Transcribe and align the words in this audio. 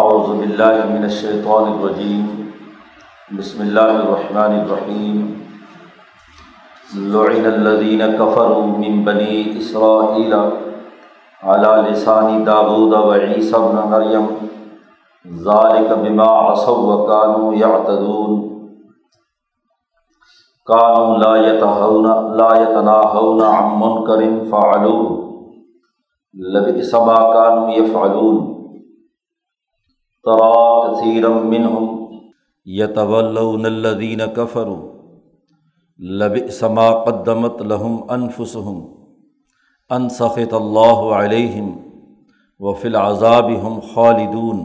اعوذ 0.00 0.28
باللہ 0.36 0.84
من 0.90 1.02
الشیطان 1.04 1.64
الرجیم 1.70 2.28
بسم 3.38 3.60
اللہ 3.60 3.80
الرحمن 3.80 4.54
الرحیم 4.58 5.18
لعن 7.14 7.46
الذین 7.46 8.00
کفروا 8.18 8.62
من 8.66 9.02
بنی 9.04 9.42
اسرائیل 9.58 10.32
على 10.34 11.72
لسان 11.88 12.46
داود 12.46 12.92
و 12.92 13.12
عیسی 13.12 13.52
بن 13.52 13.90
مریم 13.90 14.26
ذالک 15.48 15.92
بما 16.04 16.30
عصوا 16.38 16.76
وکانوا 16.76 17.52
یعتدون 17.54 18.40
کانوا 20.72 21.18
لا 21.18 21.34
يتناهون 21.36 22.36
لا 22.36 22.48
يتناهون 22.62 23.42
عن 23.42 23.78
منکر 23.84 24.24
فعلوه. 24.50 25.30
لبئس 26.34 26.94
ما 26.94 27.20
كانوا 27.34 27.70
يفعلون. 27.70 28.51
ترا 30.26 30.56
کثیرم 30.82 31.46
منہم 31.50 31.86
یتولون 32.66 33.66
الذین 33.66 34.20
کفروا 34.34 34.90
لبئس 36.20 36.62
ما 36.76 36.84
قدمت 37.06 37.62
لهم 37.72 37.96
انفسهم 38.10 38.78
ان 39.90 40.08
سخط 40.18 40.54
اللہ 40.60 41.02
علیہم 41.16 41.72
وفی 42.60 42.88
العذاب 42.88 43.50
هم 43.50 43.80
خالدون 43.94 44.62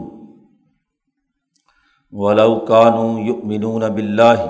ولو 2.12 2.48
كانوا 2.64 3.10
يؤمنون 3.26 3.90
باللہ 3.96 4.48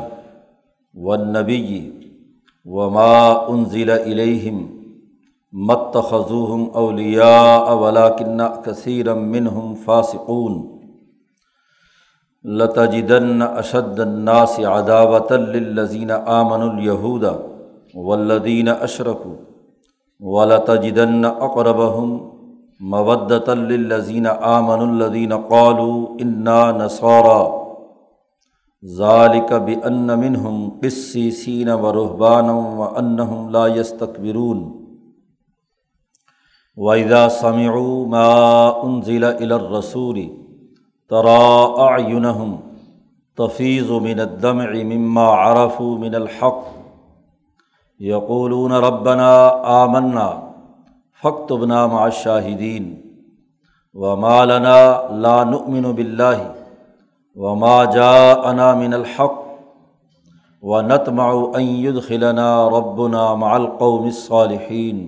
والنبی 0.95 1.81
وما 2.67 3.19
انزل 3.49 3.91
الیہم 3.91 4.65
متخذوهم 5.53 6.71
اولیاء 6.81 7.77
ولكن 7.83 8.49
كثيرا 8.65 9.15
منهم 9.15 9.75
فاسقون 9.85 10.67
لتجدن 12.45 13.43
اشد 13.43 14.01
الناس 14.01 14.59
عداوت 14.59 15.33
للذین 15.33 16.11
آمن 16.11 16.63
الہود 16.63 17.25
والذین 17.95 18.69
اشرکوا 18.69 19.35
ولتجدن 20.21 21.25
اقربهم 21.25 22.19
مودۃ 22.81 23.49
للذین 23.49 24.27
آمن 24.27 24.89
الذین 24.89 25.33
قالوا 25.49 26.07
انا 26.21 26.71
نصارى 26.71 27.59
ذالک 28.97 29.53
بأن 29.53 30.19
منهم 30.19 30.79
قسیسین 30.83 31.69
ورہبانا 31.69 32.53
وانہم 32.53 33.49
لا 33.51 33.67
يستكبرون 33.67 34.79
وَإِذَا 36.77 37.29
سَمِعُوا 37.29 38.07
مَا 38.07 38.85
أُنزِلَ 38.85 39.25
إِلَى 39.25 39.55
الرَّسُولِ 39.55 40.48
ترا 41.11 41.65
اعینہم 41.83 42.57
تفیض 43.37 43.91
من 43.91 44.21
الدمع 44.21 44.67
مما 44.85 45.27
عرفوا 45.35 45.99
من 45.99 46.15
الحق. 46.15 46.61
یقولون 48.01 48.73
ربنا 48.73 49.31
آمنا 49.63 50.29
فاکتبنا 51.23 51.87
مع 51.87 52.05
الشاہدین 52.05 52.95
وما 53.95 54.45
لنا 54.45 54.79
لا 55.11 55.43
نؤمن 55.45 55.93
باللہ 55.93 56.39
وما 57.35 57.85
جاءنا 57.85 58.73
من 58.75 58.95
الحق. 58.95 59.45
ونطمع 60.63 61.33
ان 61.55 61.63
يدخلنا 61.63 62.69
ربنا 62.69 63.35
مع 63.35 63.57
القوم 63.57 64.07
الصالحین 64.07 65.07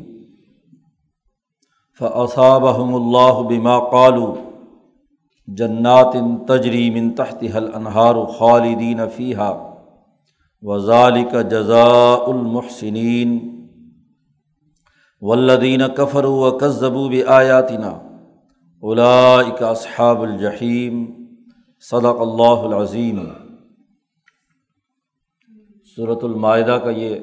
فاصابهم 2.00 2.94
الله 2.94 3.42
بما 3.42 3.78
قالوا. 3.78 4.49
جنات 5.50 6.14
تجری 6.48 6.90
من 6.90 7.10
تحت 7.14 7.42
حل 7.54 7.68
انہار 7.74 8.14
خالدین 8.38 9.00
فیحہ 9.16 9.52
وزالک 10.62 11.34
جزاء 11.50 12.24
المحسنین 12.26 13.38
ولدین 15.22 15.82
کفر 15.96 16.24
و 16.24 16.50
کذبوب 16.58 17.14
آیاتنا 17.28 17.88
اولائک 18.82 19.62
اصحاب 19.62 20.22
الجحیم 20.22 21.04
صدق 21.84 22.20
اللہ 22.20 22.64
العظیم 22.64 23.20
صورت 25.96 26.24
المائدہ 26.24 26.78
کا 26.84 26.90
یہ 26.90 27.16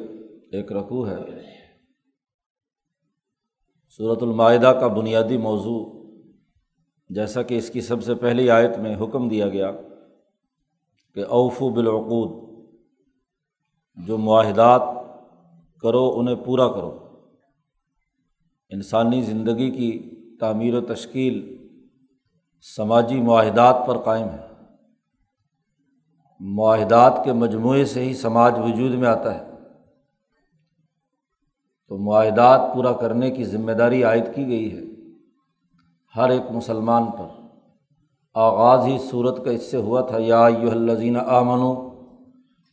ایک 0.51 0.71
رقوع 0.71 1.07
ہے 1.07 1.17
صورت 3.99 4.23
المائدہ 4.23 4.73
کا 4.79 4.87
بنیادی 4.87 5.37
موضوع 5.37 5.96
جیسا 7.09 7.43
کہ 7.43 7.57
اس 7.57 7.69
کی 7.69 7.81
سب 7.81 8.03
سے 8.03 8.15
پہلی 8.15 8.49
آیت 8.49 8.77
میں 8.77 8.95
حکم 8.95 9.29
دیا 9.29 9.49
گیا 9.49 9.71
کہ 11.15 11.25
اوفو 11.25 11.69
بالعقود، 11.69 12.47
جو 14.05 14.17
معاہدات 14.17 14.81
کرو 15.81 16.19
انہیں 16.19 16.35
پورا 16.35 16.67
کرو۔ 16.67 16.99
انسانی 18.69 19.21
زندگی 19.21 19.71
کی 19.71 20.15
تعمیر 20.39 20.73
و 20.73 20.81
تشکیل 20.81 21.57
سماجی 22.75 23.21
معاہدات 23.21 23.83
پر 23.87 23.97
قائم 23.97 24.27
ہے۔ 24.27 24.47
معاہدات 26.39 27.21
کے 27.25 27.33
مجموعے 27.33 27.85
سے 27.85 28.03
ہی 28.03 28.13
سماج 28.13 28.59
وجود 28.59 28.91
میں 28.91 29.07
آتا 29.07 29.39
ہے۔ 29.39 29.45
تو 31.87 31.97
معاہدات 31.97 32.61
پورا 32.73 32.93
کرنے 32.93 33.31
کی 33.31 33.43
ذمہ 33.43 33.71
داری 33.71 34.03
عائد 34.03 34.25
کی 34.35 34.47
گئی 34.47 34.77
ہے۔ 34.77 34.86
ہر 36.17 36.29
ایک 36.29 36.51
مسلمان 36.51 37.05
پر۔ 37.05 37.41
آغاز 38.33 38.87
ہی 38.87 38.97
صورت 38.97 39.45
کا 39.45 39.51
اس 39.51 39.71
سے 39.71 39.77
ہوا 39.77 40.01
تھا، 40.01 40.17
یا 40.19 40.47
یو 40.61 40.71
الزین 40.71 41.17
آمن 41.17 41.61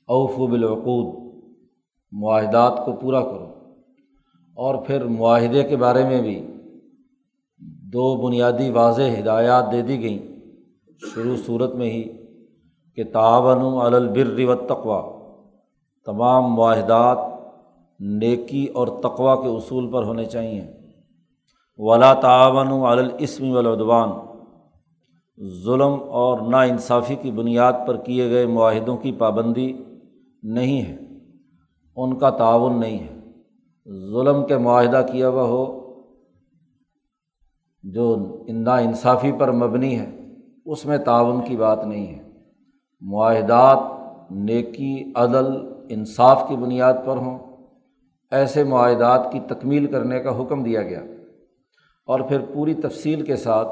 اوف 0.07 0.51
بالعقود، 0.51 1.35
معاہدات 2.13 2.87
کو 2.87 2.93
پورا 2.93 3.21
کرو۔ 3.21 3.47
اور 4.55 4.75
پھر 4.75 5.05
معاہدے 5.05 5.63
کے 5.63 5.77
بارے 5.77 6.05
میں 6.05 6.23
بھی 6.23 6.47
دو 7.93 8.17
بنیادی 8.17 8.71
واضح 8.71 9.03
ہدایات 9.21 9.73
دے 9.73 9.83
دی 9.83 10.01
گئیں۔ 10.01 10.41
شروع 11.15 11.37
صورت 11.47 11.75
میں 11.75 11.91
ہی 11.91 12.05
کہ 12.97 13.05
تعاون 13.13 13.95
البر 13.95 14.49
و 14.49 14.55
تقوا 14.55 15.03
تمام 16.07 16.55
معاہدات 16.55 17.19
نیکی 18.01 18.67
اور 18.67 18.89
تقوا 18.89 19.43
کے 19.43 19.49
اصول 19.49 19.93
پر 19.93 20.03
ہونے 20.03 20.25
چاہئیں۔ 20.25 20.84
ولا 21.77 22.15
تعاون 22.15 22.69
علاسم 22.69 23.51
ولادوان 23.51 24.11
ظلم 25.65 25.97
اور 26.09 26.51
نا 26.51 26.63
انصافی 26.63 27.15
کی 27.15 27.31
بنیاد 27.31 27.73
پر 27.87 27.97
کیے 27.97 28.31
گئے 28.31 28.47
معاہدوں 28.47 28.97
کی 28.97 29.13
پابندی 29.13 29.73
نہیں 30.43 30.83
ہے۔ 30.83 30.97
ان 31.97 32.19
کا 32.19 32.31
تعاون 32.31 32.81
نہیں 32.81 32.99
ہے۔ 32.99 33.21
ظلم 34.11 34.47
کے 34.47 34.57
معاہدہ 34.57 35.07
کیا 35.13 35.29
ہوا 35.29 35.43
ہو، 35.43 35.81
جو 37.83 38.17
نا 38.49 38.77
انصافی 38.77 39.33
پر 39.33 39.53
مبنی 39.53 39.99
ہے، 39.99 40.27
اس 40.67 40.87
میں 40.87 40.99
تعاون 40.99 41.45
کی 41.45 41.57
بات 41.57 41.87
نہیں 41.87 42.07
ہے۔ 42.07 42.23
معاہدات 43.01 43.79
نیکی، 44.31 45.13
عدل، 45.15 45.47
انصاف 45.89 46.45
کی 46.49 46.57
بنیاد 46.57 46.95
پر 47.07 47.17
ہوں۔ 47.17 47.39
ایسے 48.31 48.65
معاہدات 48.65 49.33
کی 49.33 49.41
تکمیل 49.41 49.87
کرنے 49.87 50.21
کا 50.21 50.43
حکم 50.43 50.63
دیا 50.63 50.83
گیا۔ 50.83 51.01
اور 52.07 52.21
پھر 52.21 52.39
پوری 52.55 52.75
تفصیل 52.75 53.23
کے 53.23 53.37
ساتھ 53.37 53.69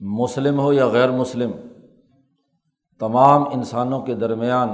مسلم 0.00 0.60
ہو 0.60 0.72
یا 0.72 0.86
غیر 0.86 1.10
مسلم، 1.10 1.50
تمام 3.00 3.42
انسانوں 3.42 4.00
کے 4.00 4.14
درمیان 4.14 4.68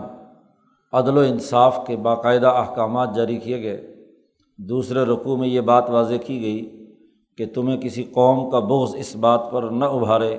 عدل 0.92 1.18
و 1.18 1.20
انصاف 1.20 1.80
کے 1.86 1.96
باقاعدہ 1.96 2.46
احکامات 2.46 3.16
جاری 3.16 3.36
کیے 3.36 3.62
گئے۔ 3.62 3.94
دوسرے 4.58 5.02
رقوع 5.02 5.36
میں 5.36 5.48
یہ 5.48 5.60
بات 5.60 5.90
واضح 5.90 6.14
کی 6.26 6.40
گئی 6.42 6.86
کہ 7.38 7.46
تمہیں 7.54 7.80
کسی 7.80 8.04
قوم 8.04 8.50
کا 8.50 8.58
بغض 8.58 8.94
اس 8.94 9.16
بات 9.16 9.50
پر 9.50 9.62
نہ 9.62 9.84
ابھارے 9.84 10.38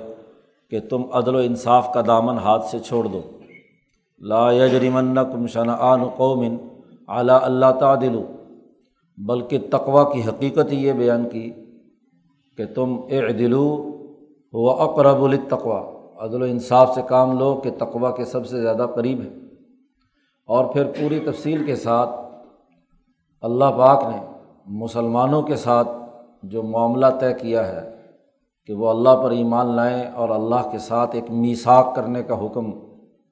کہ 0.70 0.80
تم 0.80 1.02
عدل 1.12 1.34
و 1.34 1.38
انصاف 1.38 1.92
کا 1.94 2.02
دامن 2.06 2.38
ہاتھ 2.38 2.64
سے 2.64 2.78
چھوڑ 2.78 3.06
دو۔ 3.06 3.20
لا 4.18 4.52
یجرمن 4.52 5.14
کم 5.14 5.46
شنع 5.46 5.96
قومن 6.16 6.56
اعلیٰ 7.08 7.38
اللہ 7.42 7.72
تعدل 7.80 8.22
بلکہ 9.18 9.58
تقوا 9.70 10.12
کی 10.12 10.22
حقیقت 10.22 10.72
ہی 10.72 10.86
یہ 10.86 10.92
بیان 10.92 11.28
کی 11.28 11.52
کہ 12.58 12.66
تم 12.74 12.96
اعدلو 13.10 13.94
و 14.52 14.70
اقرب 14.70 15.24
التقوا 15.24 15.80
عدل 16.24 16.42
و 16.42 16.44
انصاف 16.44 16.94
سے 16.94 17.02
کام 17.08 17.38
لو 17.38 17.54
کہ 17.54 17.70
تقوا 17.78 18.10
کے 18.10 18.24
سب 18.24 18.46
سے 18.46 18.60
زیادہ 18.60 18.86
قریب 18.94 19.22
ہے۔ 19.22 19.28
اور 20.46 20.64
پھر 20.64 20.84
پوری 20.84 21.18
تفصیل 21.18 21.64
کے 21.64 21.76
ساتھ 21.76 22.10
اللہ 23.42 23.64
پاک 23.64 24.04
نے 24.04 24.22
مسلمانوں 24.66 25.42
کے 25.42 25.56
ساتھ 25.56 25.88
جو 26.42 26.62
معاملہ 26.62 27.06
طے 27.20 27.34
کیا 27.34 27.68
ہے 27.68 27.96
کہ 28.66 28.74
وہ 28.74 28.88
اللہ 28.88 29.22
پر 29.22 29.30
ایمان 29.30 29.66
لائیں 29.66 30.10
اور 30.10 30.28
اللہ 30.28 30.68
کے 30.72 30.78
ساتھ 30.78 31.14
ایک 31.14 31.30
میساک 31.30 31.94
کرنے 31.94 32.22
کا 32.22 32.46
حکم 32.46 32.72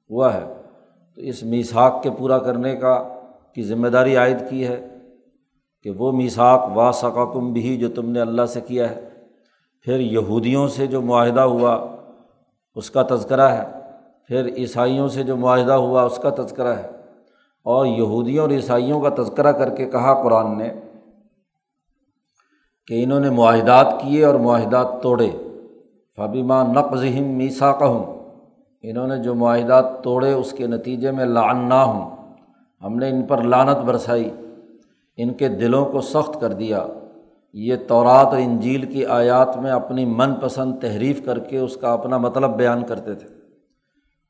ہوا 0.09 0.33
ہے، 0.33 0.53
تو 1.15 1.21
اس 1.21 1.43
میساک 1.43 2.03
کے 2.03 2.09
پورا 2.17 2.37
کرنے 2.37 2.75
کا 2.75 3.03
کی 3.55 3.63
ذمہ 3.63 3.87
داری 3.87 4.15
عائد 4.15 4.37
کی 4.49 4.67
ہے 4.67 4.87
کہ 5.83 5.89
وہ 5.89 6.11
میساک 6.11 6.77
وا 6.77 6.91
کم 7.33 7.53
بھی 7.53 7.77
جو 7.77 7.89
تم 7.89 8.09
نے 8.09 8.21
اللہ 8.21 8.45
سے 8.45 8.61
کیا 8.61 8.89
ہے۔ 8.89 9.16
پھر 9.87 9.99
یہودیوں 9.99 10.67
سے 10.67 10.87
جو 10.87 11.01
معاہدہ 11.01 11.41
ہوا، 11.41 11.87
اس 12.75 12.91
کا 12.91 13.03
تذکرہ 13.09 13.41
ہے۔ 13.41 13.65
پھر 14.27 14.45
عیسائیوں 14.57 15.07
سے 15.07 15.23
جو 15.23 15.37
معاہدہ 15.37 15.73
ہوا، 15.73 16.03
اس 16.03 16.17
کا 16.17 16.29
تذکرہ 16.29 16.67
ہے۔ 16.67 16.87
اور 17.63 17.85
یہودیوں 17.85 18.43
اور 18.43 18.51
عیسائیوں 18.51 19.01
کا 19.01 19.23
تذکرہ 19.23 19.51
کر 19.51 19.75
کے 19.75 19.85
کہا 19.85 20.23
قرآن 20.23 20.57
نے 20.57 20.69
کہ 22.87 23.03
انہوں 23.03 23.19
نے 23.19 23.29
معاہدات 23.29 23.87
کیے 24.01 24.25
اور 24.25 24.35
معاہدات 24.35 24.87
توڑے۔ 25.03 25.29
فبیمہ 26.17 26.53
نقظہم 26.53 27.23
میسا 27.23 27.71
کہوں 27.71 28.29
انہوں 28.81 29.07
نے 29.07 29.17
جو 29.17 29.35
معاہدات 29.35 30.03
توڑے، 30.03 30.33
اس 30.33 30.51
کے 30.51 30.67
نتیجے 30.67 31.11
میں 31.11 31.25
لان 31.25 31.69
نہ 31.69 31.73
ہوں 31.73 32.33
ہم 32.83 32.95
نے 32.95 33.09
ان 33.09 33.21
پر 33.21 33.41
لانت 33.41 33.77
برسائی۔ 33.77 34.29
ان 35.17 35.33
کے 35.33 35.47
دلوں 35.47 35.85
کو 35.85 36.01
سخت 36.01 36.41
کر 36.41 36.53
دیا۔ 36.53 36.85
یہ 37.53 37.75
تورات 37.87 38.25
اور 38.25 38.37
انجیل 38.37 38.81
کی 38.81 39.05
آیات 39.05 39.57
میں 39.57 39.71
اپنی 39.71 40.05
من 40.05 40.35
پسند 40.35 40.79
تحریف 40.81 41.25
کر 41.25 41.39
کے 41.39 41.59
اس 41.59 41.77
کا 41.77 41.93
اپنا 41.93 42.17
مطلب 42.17 42.57
بیان 42.57 42.85
کرتے 42.85 43.13
تھے۔ 43.13 43.27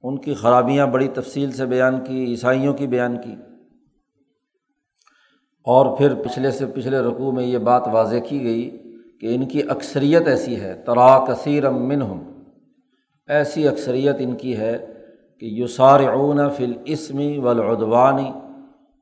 ان 0.04 0.18
کی 0.18 0.34
خرابیاں 0.34 0.88
بڑی 0.88 1.08
تفصیل 1.08 1.52
سے 1.52 1.66
بیان 1.66 2.04
کی، 2.04 2.25
عیسائیوں 2.25 2.74
کی 2.74 2.88
بیان 2.88 3.22
کی۔ 3.22 3.36
اور 5.64 5.98
پھر 5.98 6.16
پچھلے 6.16 6.52
سے 6.52 6.66
پچھلے 6.66 7.00
رقوع 7.00 7.31
میں 7.31 7.44
یہ 7.44 7.58
بات 7.58 7.88
واضح 7.88 8.16
کی 8.30 8.44
گئی 8.44 8.78
کہ 9.22 9.36
ان 9.36 9.46
کی 9.46 9.62
اکثریت 9.69 10.28
ایسی 10.28 10.62
ہے، 10.62 10.74
ترا 10.74 11.19
کثیر 11.19 11.69
من 11.69 12.02
ہم 12.02 12.42
ایسی 13.28 13.68
اکثریت 13.68 14.16
ان 14.19 14.36
کی 14.36 14.58
ہے 14.58 14.86
کہ 15.40 15.46
یوسار 15.46 16.00
اون 16.00 16.50
فل 16.50 16.74
اسمی 16.86 17.38
ولادوانی 17.38 18.31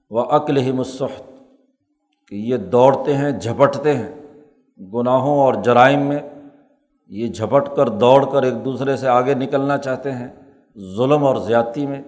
و 0.10 0.20
عقل 0.20 0.72
مصحت 0.72 1.35
کہ 2.28 2.36
یہ 2.36 2.58
دوڑتے 2.58 3.18
ہیں، 3.18 3.32
جھپٹتے 3.32 3.94
ہیں۔ 3.94 4.16
گناہوں 4.94 5.40
اور 5.40 5.54
جرائم 5.54 6.02
میں 6.02 6.20
یہ 7.08 7.28
جھپٹ 7.28 7.70
کر، 7.76 7.88
دوڑ 7.88 8.26
کر 8.32 8.44
ایک 8.44 8.66
دوسرے 8.66 8.98
سے 8.98 9.08
آگے 9.08 9.34
نکلنا 9.34 9.78
چاہتے 9.78 10.12
ہیں۔ 10.12 10.28
ظلم 10.98 11.24
اور 11.24 11.36
زیادتی 11.36 11.86
میں 11.86 12.02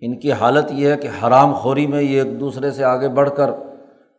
ان 0.00 0.20
کی 0.20 0.32
حالت 0.32 0.64
یہ 0.70 0.88
ہے 0.88 0.96
کہ 0.96 1.08
حرام 1.08 1.52
خوری 1.52 1.86
میں 1.86 2.02
یہ 2.02 2.22
ایک 2.22 2.40
دوسرے 2.40 2.70
سے 2.70 2.84
آگے 2.84 3.08
بڑھ 3.08 3.30
کر 3.36 3.50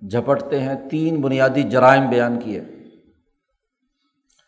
جھپٹتے 0.10 0.60
ہیں۔ 0.60 0.90
تین 0.90 1.22
بنیادی 1.22 1.64
جرائم 1.64 2.10
بیان 2.10 2.40
کیے۔ 2.40 2.62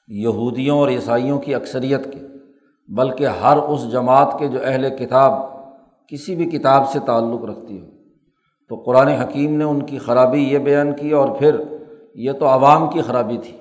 یہودیوں 0.08 0.80
اور 0.80 0.90
عیسائیوں 0.90 1.40
کی 1.40 1.56
اکثریت 1.56 2.14
کے، 2.14 2.20
بلکہ 2.88 3.28
ہر 3.28 3.58
اس 3.58 3.92
جماعت 3.92 4.36
کے 4.40 4.48
جو 4.48 4.60
اہل 4.64 4.90
کتاب 4.98 5.31
کسی 6.08 6.36
بھی 6.36 6.46
کتاب 6.46 6.90
سے 6.90 7.00
تعلق 7.00 7.46
رکھتی 7.46 7.81
ہو۔ 7.81 7.93
تو 8.69 8.75
قرآن 8.75 9.07
حکیم 9.07 9.56
نے 9.57 9.63
ان 9.63 9.81
کی 9.81 9.98
خرابی 9.98 10.44
یہ 10.44 10.57
بیان 10.57 10.94
کی 10.94 11.12
اور 11.12 11.30
پھر 11.30 11.56
یہ 12.15 12.31
تو 12.31 12.48
عوام 12.48 12.89
کی 12.89 13.01
خرابی 13.01 13.38
تھی۔ 13.38 13.57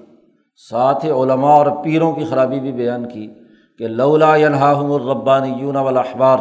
ساتھ 0.71 1.07
علماء 1.07 1.53
اور 1.53 1.67
پیروں 1.85 2.13
کی 2.13 2.25
خرابی 2.25 2.61
بھی 2.61 2.73
بیان 2.73 3.09
کی 3.09 3.35
کہ 3.79 3.89
لولا 3.89 4.37
ینہاہم 4.37 4.93
الربانی 4.93 5.53
یون 5.53 5.77
والاحبار 5.77 6.39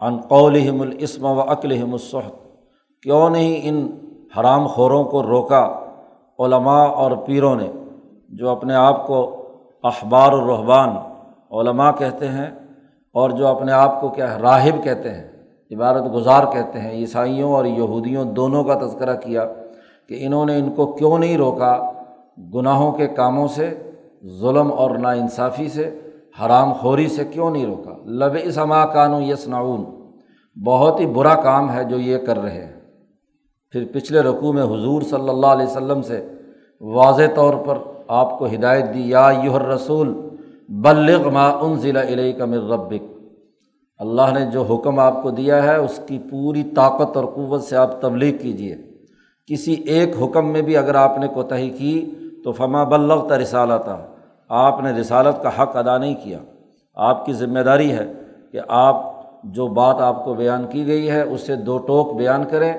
ان 0.00 0.20
قولہم 0.20 0.80
الاسم 0.80 1.24
و 1.24 1.40
عقلہم 1.40 1.92
الصحت 1.92 2.32
کیوں 3.02 3.30
نہیں 3.30 3.60
ان 3.62 3.98
حرام 4.38 4.66
خوروں 4.66 5.04
کو 5.04 5.22
روکا 5.22 5.80
علماء 6.38 6.84
اور 6.84 7.10
پیروں 7.16 7.56
نے، 7.56 7.72
جو 8.28 8.48
اپنے 8.48 8.74
آپ 8.74 9.06
کو 9.06 9.36
اخبار 9.82 10.32
الرحبان 10.32 10.88
علماء 11.50 11.90
کہتے 11.90 12.28
ہیں 12.28 12.50
اور 13.12 13.30
جو 13.30 13.46
اپنے 13.46 13.72
آپ 13.72 14.00
کو 14.00 14.08
کیا 14.08 14.38
راہب 14.38 14.84
کہتے 14.84 15.10
ہیں۔ 15.10 15.33
عبارت 15.70 16.14
گزار 16.14 16.44
کہتے 16.52 16.78
ہیں، 16.78 16.90
عیسائیوں 16.90 17.52
اور 17.52 17.64
یہودیوں 17.64 18.24
دونوں 18.24 18.64
کا 18.64 18.74
تذکرہ 18.74 19.16
کیا 19.16 19.44
کہ 20.08 20.16
انہوں 20.20 20.46
نے 20.46 20.56
ان 20.58 20.70
کو 20.70 20.86
کیوں 20.86 21.18
نہیں 21.18 21.36
روکا؟ 21.36 21.90
گناہوں 22.54 22.92
کے 22.92 23.06
کاموں 23.06 23.48
سے، 23.48 23.74
ظلم 24.40 24.72
اور 24.72 24.90
ناانصافی 24.90 25.68
سے، 25.68 26.00
حرام 26.40 26.72
خوری 26.72 27.08
سے 27.08 27.24
کیوں 27.24 27.50
نہیں 27.50 27.66
روکا؟ 27.66 27.92
لب 28.04 28.36
اسما 28.42 28.86
کانو 28.86 29.20
یس 29.20 29.48
بہت 30.64 31.00
ہی 31.00 31.06
برا 31.06 31.34
کام 31.34 31.72
ہے 31.72 31.84
جو 31.84 31.98
یہ 31.98 32.18
کر 32.18 32.38
رہے 32.38 32.64
ہیں۔ 32.64 32.80
پھر 33.70 33.84
پچھلے 33.92 34.20
رقوع 34.20 34.52
میں 34.52 34.62
حضور 34.62 35.02
صلی 35.02 35.28
اللہ 35.28 35.46
علیہ 35.46 35.66
وسلم 35.66 36.02
سے 36.02 36.28
واضح 36.80 37.22
طور 37.34 37.54
پر 37.54 37.78
آپ 38.08 38.38
کو 38.38 38.46
ہدایت 38.46 38.94
دی، 38.94 39.08
یا 39.08 39.30
یُہ 39.44 39.58
رسول 39.58 40.28
بلغ 40.68 41.30
ما 41.30 41.48
ان 41.48 41.74
ضلع 41.74 42.02
علیہ 42.02 42.32
کا 42.32 42.44
ربک۔ 42.44 43.13
اللہ 44.04 44.38
نے 44.38 44.44
جو 44.46 44.62
حکم 44.62 44.98
آپ 44.98 45.22
کو 45.22 45.30
دیا 45.30 45.62
ہے، 45.62 45.76
اس 45.76 46.00
کی 46.06 46.18
پوری 46.30 46.62
طاقت 46.62 47.16
اور 47.16 47.24
قوت 47.24 47.62
سے 47.62 47.76
آپ 47.76 48.00
تبلیغ 48.00 48.36
کیجیے 48.36 48.76
کسی 49.46 49.72
ایک 49.72 50.14
حکم 50.22 50.52
میں 50.52 50.62
بھی 50.62 50.76
اگر 50.76 50.94
آپ 50.94 51.18
نے 51.18 51.26
کوتہی 51.28 51.70
کی 51.70 51.94
تو 52.44 52.52
فما 52.52 52.84
بلغ 52.84 53.28
تا 53.28 53.38
رسالت 53.38 53.88
آپ 54.48 54.82
نے 54.82 54.92
رسالت 54.92 55.42
کا 55.42 55.50
حق 55.58 55.76
ادا 55.76 55.98
نہیں 55.98 56.14
کیا۔ 56.24 56.38
آپ 56.94 57.26
کی 57.26 57.32
ذمہ 57.32 57.60
داری 57.60 57.90
ہے 57.92 58.06
کہ 58.52 58.60
آپ 58.68 59.02
جو 59.44 59.66
بات 59.66 60.00
آپ 60.00 60.24
کو 60.24 60.34
بیان 60.34 60.66
کی 60.70 60.86
گئی 60.86 61.10
ہے 61.10 61.20
اس 61.22 61.40
سے 61.40 61.56
دو 61.56 61.78
ٹوک 61.78 62.14
بیان 62.16 62.44
کریں۔ 62.50 62.72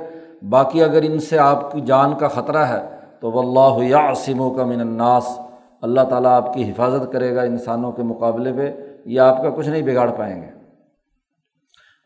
باقی 0.50 0.84
اگر 0.84 1.02
ان 1.02 1.20
سے 1.20 1.38
آپ 1.38 1.72
کی 1.72 1.82
جان 1.82 2.14
کا 2.14 2.28
خطرہ 2.28 2.66
ہے 2.66 2.82
تو 3.20 3.32
وہ 3.32 3.42
اللہ 3.42 3.84
یا 3.86 4.12
و 4.40 4.50
کا 4.50 4.66
من 4.66 4.80
الناس۔ 4.80 5.40
اللہ 5.82 6.02
تعالیٰ 6.02 6.32
آپ 6.32 6.54
کی 6.54 6.70
حفاظت 6.72 7.12
کرے 7.12 7.36
گا 7.36 7.42
انسانوں 7.42 7.92
کے 7.92 8.04
مقابلے 8.04 8.54
پہ 8.54 8.72
یہ 9.06 9.20
آپ 9.20 9.42
کا 9.42 9.50
کچھ 9.50 9.70
نہیں 9.70 9.82
بگاڑ 9.82 10.10
پائیں 10.12 10.42
گے۔ 10.42 10.55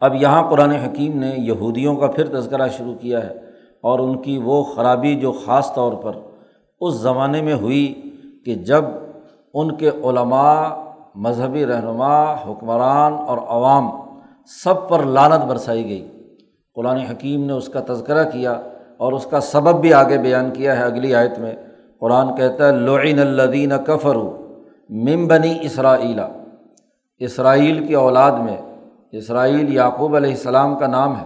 اب 0.01 0.15
یہاں 0.15 0.49
قرآن 0.49 0.71
حکیم 0.71 1.19
نے 1.19 1.33
یہودیوں 1.37 1.95
کا 1.95 2.07
پھر 2.07 2.25
تذکرہ 2.27 2.67
شروع 2.67 2.93
کیا 2.93 3.23
ہے 3.23 3.33
اور 3.81 3.99
ان 3.99 4.17
کی 4.17 4.37
وہ 4.43 4.63
خرابی 4.63 5.15
جو 5.15 5.31
خاص 5.31 5.73
طور 5.73 5.93
پر 5.93 6.11
اس 6.79 6.93
زمانے 6.93 7.41
میں 7.41 7.53
ہوئی 7.53 8.01
کہ 8.45 8.55
جب 8.55 8.85
ان 9.53 9.75
کے 9.75 9.89
علماء، 9.89 10.69
مذہبی 11.15 11.65
رہنما، 11.65 12.33
حکمران 12.33 13.13
اور 13.13 13.37
عوام 13.37 13.89
سب 14.63 14.89
پر 14.89 15.03
لانت 15.03 15.45
برسائی 15.45 15.89
گئی۔ 15.89 16.07
قرآن 16.75 16.97
حکیم 16.97 17.45
نے 17.45 17.53
اس 17.53 17.67
کا 17.67 17.79
تذکرہ 17.87 18.29
کیا 18.29 18.51
اور 18.97 19.13
اس 19.13 19.25
کا 19.25 19.39
سبب 19.39 19.81
بھی 19.81 19.93
آگے 19.93 20.17
بیان 20.17 20.51
کیا 20.51 20.79
ہے 20.79 20.83
اگلی 20.83 21.15
آیت 21.15 21.39
میں۔ 21.39 21.51
قرآن 21.99 22.35
کہتا 22.35 22.67
ہے 22.67 22.71
لعین 22.71 23.19
الدین 23.19 23.71
کفر 23.85 24.15
ممبنی 24.89 25.57
اسرائیلا 25.61 26.27
اسرائیل 27.17 27.87
کی 27.87 27.93
اولاد 27.93 28.31
میں 28.31 28.57
اسرائیل 29.11 29.73
یعقوب 29.73 30.15
علیہ 30.15 30.31
السلام 30.31 30.79
کا 30.79 30.87
نام 30.87 31.19
ہے۔ 31.19 31.25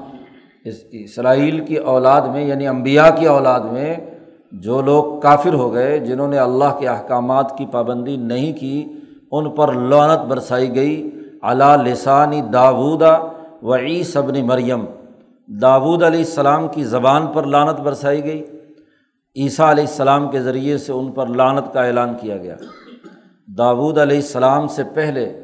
اس 0.65 0.75
اسرائیل 0.91 1.65
کی 1.65 1.75
اولاد 1.75 2.21
میں 2.21 2.45
یعنی 2.45 2.67
امبیا 2.67 3.09
کی 3.09 3.25
اولاد 3.25 3.59
میں 3.59 3.95
جو 4.51 4.81
لوگ 4.81 5.19
کافر 5.19 5.53
ہو 5.53 5.73
گئے، 5.73 5.99
جنہوں 5.99 6.27
نے 6.27 6.39
اللہ 6.39 6.77
کے 6.79 6.87
احکامات 6.87 7.57
کی 7.57 7.65
پابندی 7.65 8.17
نہیں 8.17 8.53
کی، 8.53 8.91
ان 9.31 9.49
پر 9.49 9.73
لعنت 9.73 10.19
برسائی 10.19 10.75
گئی۔ 10.75 11.09
علا 11.43 11.75
لسانی 11.75 12.41
داودا 12.41 13.17
و 13.63 14.03
صبن 14.03 14.47
مریم۔ 14.47 14.85
داود 15.47 16.03
علیہ 16.03 16.19
السلام 16.19 16.67
کی 16.67 16.83
زبان 16.83 17.27
پر 17.27 17.43
لانت 17.43 17.79
برسائی 17.79 18.23
گئی۔ 18.23 18.43
عیسیٰ 19.35 19.69
علیہ 19.69 19.83
السلام 19.83 20.31
کے 20.31 20.41
ذریعے 20.41 20.77
سے 20.77 20.93
ان 20.93 21.11
پر 21.11 21.27
لانت 21.27 21.73
کا 21.73 21.83
اعلان 21.83 22.13
کیا 22.21 22.37
گیا۔ 22.37 22.55
داود 23.57 23.97
علیہ 23.97 24.17
السلام 24.17 24.67
سے 24.67 24.83
پہلے 24.93 25.42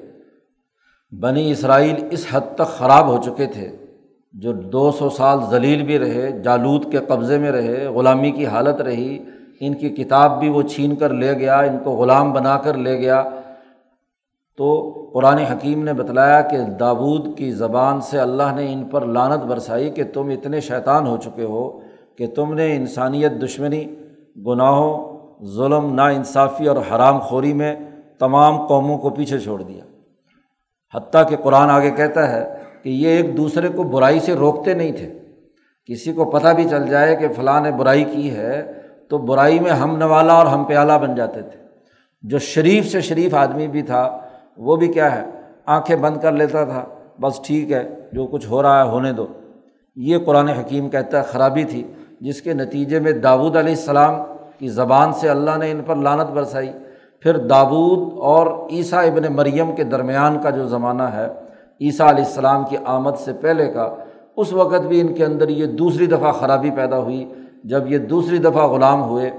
بنی 1.11 1.51
اسرائیل 1.51 1.95
اس 2.11 2.25
حد 2.31 2.55
تک 2.55 2.67
خراب 2.67 3.07
ہو 3.07 3.17
چکے 3.21 3.45
تھے، 3.45 3.75
جو 4.33 4.51
دو 4.51 4.91
سو 4.91 5.09
سال 5.09 5.39
ذلیل 5.49 5.83
بھی 5.83 5.99
رہے، 5.99 6.31
جالود 6.31 6.91
کے 6.91 6.97
قبضے 6.97 7.37
میں 7.37 7.51
رہے، 7.51 7.87
غلامی 7.87 8.31
کی 8.31 8.45
حالت 8.45 8.81
رہی، 8.81 9.19
ان 9.59 9.73
کی 9.73 9.89
کتاب 9.89 10.39
بھی 10.39 10.49
وہ 10.49 10.61
چھین 10.61 10.95
کر 10.95 11.09
لے 11.09 11.33
گیا، 11.33 11.59
ان 11.59 11.77
کو 11.83 11.91
غلام 11.91 12.33
بنا 12.33 12.57
کر 12.57 12.77
لے 12.77 12.97
گیا۔ 12.99 13.23
تو 14.57 14.69
قرآن 15.13 15.37
حکیم 15.37 15.83
نے 15.83 15.93
بتلایا 15.93 16.41
کہ 16.41 16.57
داود 16.57 17.37
کی 17.37 17.51
زبان 17.51 18.01
سے 18.01 18.19
اللہ 18.19 18.55
نے 18.55 18.73
ان 18.73 18.83
پر 18.83 19.05
لانت 19.05 19.43
برسائی 19.43 19.89
کہ 19.89 20.03
تم 20.13 20.29
اتنے 20.29 20.59
شیطان 20.59 21.07
ہو 21.07 21.17
چکے 21.17 21.43
ہو 21.43 21.79
کہ 22.17 22.27
تم 22.27 22.53
نے 22.53 22.75
انسانیت 22.75 23.31
دشمنی، 23.43 23.85
گناہوں، 24.47 25.19
ظلم 25.45 25.93
نا 25.93 26.07
انصافی 26.07 26.67
اور 26.67 26.77
حرام 26.77 27.19
خوری 27.19 27.53
میں 27.53 27.75
تمام 28.19 28.67
قوموں 28.67 28.97
کو 28.97 29.09
پیچھے 29.09 29.39
چھوڑ 29.39 29.61
دیا۔ 29.61 29.83
حتیٰ 30.95 31.29
کہ 31.29 31.35
قرآن 31.35 31.69
آگے 31.69 31.91
کہتا 31.91 32.31
ہے 32.31 32.55
کہ 32.83 32.89
یہ 32.89 33.07
ایک 33.07 33.37
دوسرے 33.37 33.67
کو 33.67 33.83
برائی 33.83 34.19
سے 34.19 34.33
روکتے 34.33 34.73
نہیں 34.73 34.91
تھے۔ 34.91 35.19
کسی 35.85 36.13
کو 36.13 36.25
پتہ 36.25 36.47
بھی 36.47 36.63
چل 36.69 36.87
جائے 36.87 37.15
کہ 37.15 37.27
فلاں 37.27 37.61
نے 37.61 37.71
برائی 37.71 38.03
کی 38.03 38.35
ہے 38.35 38.73
تو 39.09 39.17
برائی 39.17 39.59
میں 39.59 39.71
ہم 39.71 39.97
نوالا 39.97 40.33
اور 40.33 40.45
ہم 40.45 40.63
پیالہ 40.63 40.93
بن 40.93 41.15
جاتے 41.15 41.41
تھے۔ 41.41 41.59
جو 42.21 42.39
شریف 42.39 42.91
سے 42.91 43.01
شریف 43.01 43.35
آدمی 43.35 43.67
بھی 43.67 43.81
تھا، 43.81 44.19
وہ 44.57 44.75
بھی 44.75 44.87
کیا 44.87 45.15
ہے، 45.15 45.25
آنکھیں 45.65 45.95
بند 45.95 46.17
کر 46.17 46.31
لیتا 46.31 46.63
تھا، 46.63 46.85
بس 47.21 47.39
ٹھیک 47.47 47.71
ہے، 47.71 47.89
جو 48.13 48.27
کچھ 48.27 48.47
ہو 48.47 48.61
رہا 48.61 48.83
ہے 48.83 48.89
ہونے 48.89 49.11
دو۔ 49.11 49.27
یہ 49.95 50.17
قرآن 50.17 50.49
حکیم 50.49 50.89
کہتا 50.89 51.17
ہے، 51.17 51.23
خرابی 51.23 51.63
تھی، 51.63 51.83
جس 52.21 52.41
کے 52.41 52.53
نتیجے 52.53 52.99
میں 52.99 53.11
داود 53.11 53.55
علیہ 53.55 53.73
السلام 53.73 54.15
کی 54.59 54.67
زبان 54.67 55.13
سے 55.13 55.29
اللہ 55.29 55.51
نے 55.57 55.71
ان 55.71 55.81
پر 55.85 55.95
لانت 55.95 56.29
برسائی۔ 56.29 56.71
پھر 57.19 57.37
داود 57.37 58.19
اور 58.19 58.69
عیسیٰ 58.71 59.05
ابن 59.05 59.33
مریم 59.35 59.75
کے 59.75 59.83
درمیان 59.83 60.41
کا 60.41 60.49
جو 60.49 60.67
زمانہ 60.67 61.03
ہے، 61.03 61.27
عیسیٰ 61.81 62.07
علیہ 62.07 62.23
السلام 62.23 62.63
کی 62.69 62.77
آمد 62.85 63.15
سے 63.19 63.33
پہلے 63.33 63.71
کا، 63.71 63.95
اس 64.37 64.53
وقت 64.53 64.81
بھی 64.81 65.01
ان 65.01 65.13
کے 65.13 65.25
اندر 65.25 65.49
یہ 65.49 65.65
دوسری 65.65 66.05
دفعہ 66.05 66.31
خرابی 66.31 66.69
پیدا 66.69 66.99
ہوئی۔ 66.99 67.33
جب 67.63 67.91
یہ 67.91 67.97
دوسری 67.97 68.37
دفعہ 68.37 68.67
غلام 68.67 69.03
ہوئے، 69.03 69.31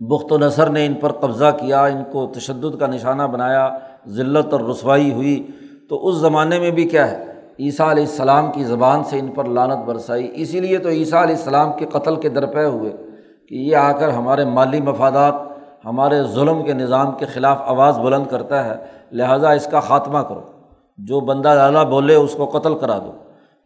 بخت 0.00 0.32
و 0.32 0.38
نثر 0.38 0.70
نے 0.70 0.86
ان 0.86 0.94
پر 0.94 1.12
قبضہ 1.12 1.50
کیا، 1.60 1.84
ان 1.84 2.02
کو 2.12 2.26
تشدد 2.26 2.78
کا 2.80 2.86
نشانہ 2.86 3.22
بنایا، 3.22 3.68
ذلت 4.08 4.52
اور 4.52 4.60
رسوائی 4.60 5.12
ہوئی۔ 5.12 5.46
تو 5.88 6.08
اس 6.08 6.14
زمانے 6.14 6.58
میں 6.58 6.70
بھی 6.70 6.84
کیا 6.84 7.10
ہے، 7.10 7.24
عیسیٰ 7.60 7.90
علیہ 7.90 8.02
السلام 8.02 8.52
کی 8.52 8.64
زبان 8.64 9.04
سے 9.04 9.18
ان 9.18 9.26
پر 9.26 9.44
لانت 9.44 9.84
برسائی۔ 9.84 10.30
اسی 10.34 10.60
لیے 10.60 10.78
تو 10.78 10.88
عیسیٰ 10.88 11.22
علیہ 11.22 11.36
السلام 11.36 11.72
کے 11.72 11.86
قتل 11.86 12.16
کے 12.16 12.28
درپے 12.28 12.64
ہوئے 12.64 12.92
کہ 13.48 13.54
یہ 13.54 13.76
آ 13.76 13.92
کر 13.92 14.08
ہمارے 14.08 14.44
مالی 14.44 14.80
مفادات 14.80 15.34
ہمارے 15.84 16.22
ظلم 16.22 16.62
کے 16.62 16.72
نظام 16.72 17.12
کے 17.12 17.26
خلاف 17.26 17.58
آواز 17.66 17.98
بلند 17.98 18.26
کرتا 18.30 18.64
ہے، 18.64 18.74
لہٰذا 19.12 19.50
اس 19.50 19.66
کا 19.66 19.80
خاتمہ 19.80 20.18
کرو۔ 20.18 20.40
جو 20.98 21.20
بندہ 21.20 21.48
لالا 21.48 21.82
بولے، 21.82 22.14
اس 22.14 22.34
کو 22.34 22.46
قتل 22.46 22.74
کرا 22.74 22.98
دو۔ 22.98 23.12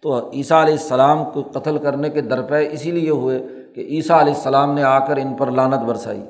تو 0.03 0.31
عیسیٰ 0.33 0.63
علیہ 0.63 0.75
السلام 0.75 1.25
کو 1.25 1.43
قتل 1.53 1.79
کرنے 1.79 2.09
کے 2.09 2.21
درپے 2.21 2.69
اسی 2.73 2.91
لیے 2.91 3.11
ہوئے 3.11 3.47
کہ 3.75 3.81
عیسیٰ 3.81 4.21
علیہ 4.21 4.35
السلام 4.35 4.75
نے 4.75 4.83
آ 4.83 4.99
کر 4.99 5.17
ان 5.17 5.35
پر 5.35 5.51
لانت 5.51 5.85
برسائی۔ 5.85 6.23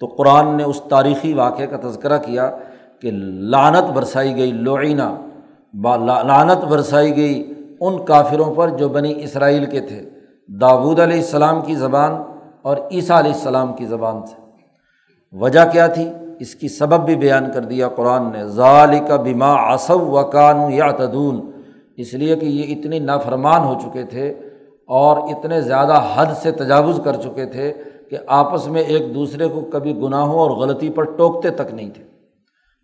تو 0.00 0.06
قرآن 0.06 0.56
نے 0.56 0.64
اس 0.64 0.80
تاریخی 0.90 1.32
واقعے 1.32 1.66
کا 1.66 1.76
تذکرہ 1.88 2.18
کیا 2.18 2.50
کہ 3.00 3.10
لانت 3.34 3.90
برسائی 3.90 4.36
گئی، 4.36 4.52
لعینہ۔ 4.52 5.14
لانت 6.26 6.64
برسائی 6.64 7.16
گئی 7.16 7.52
ان 7.80 8.04
کافروں 8.04 8.54
پر 8.54 8.68
جو 8.68 8.88
بنی 8.88 9.24
اسرائیل 9.24 9.64
کے 9.64 9.80
تھے۔ 9.80 10.10
داود 10.48 11.00
علیہ 11.00 11.16
السلام 11.16 11.60
کی 11.60 11.74
زبان 11.74 12.22
اور 12.62 12.76
عیسیٰ 12.90 13.18
علیہ 13.18 13.32
السلام 13.32 13.72
کی 13.72 13.84
زبان 13.84 14.26
سے۔ 14.26 14.43
وجہ 15.40 15.60
کیا 15.72 15.86
تھی؟ 15.86 16.10
اس 16.38 16.54
کی 16.54 16.68
سبب 16.68 17.04
بھی 17.04 17.16
بیان 17.16 17.50
کر 17.54 17.60
دیا 17.60 17.88
قرآن 17.88 18.32
نے۔ 18.32 18.44
ظال 18.44 18.98
کا 19.08 19.16
بیما 19.16 19.52
اصو 19.52 20.00
و 20.00 20.22
کانو 20.22 20.70
یا 20.70 20.90
تدون 20.90 21.50
اس 21.96 22.14
لیے 22.14 22.36
کہ 22.36 22.46
یہ 22.46 22.76
اتنی 22.76 22.98
نافرمان 22.98 23.64
ہو 23.64 23.74
چکے 23.82 24.02
تھے 24.02 24.28
اور 24.88 25.16
اتنے 25.16 25.60
زیادہ 25.60 26.02
حد 26.14 26.26
سے 26.42 26.50
تجاوز 26.50 27.00
کر 27.04 27.14
چکے 27.14 27.46
تھے 27.46 27.72
کہ 28.10 28.16
آپس 28.26 28.66
میں 28.66 28.82
ایک 28.82 29.14
دوسرے 29.14 29.48
کو 29.48 29.60
کبھی 29.60 29.96
گناہوں 29.96 30.38
اور 30.38 30.50
غلطی 30.50 30.90
پر 30.90 31.02
ٹوکتے 31.02 31.50
تک 31.50 31.74
نہیں 31.74 31.90
تھے۔ 31.90 32.04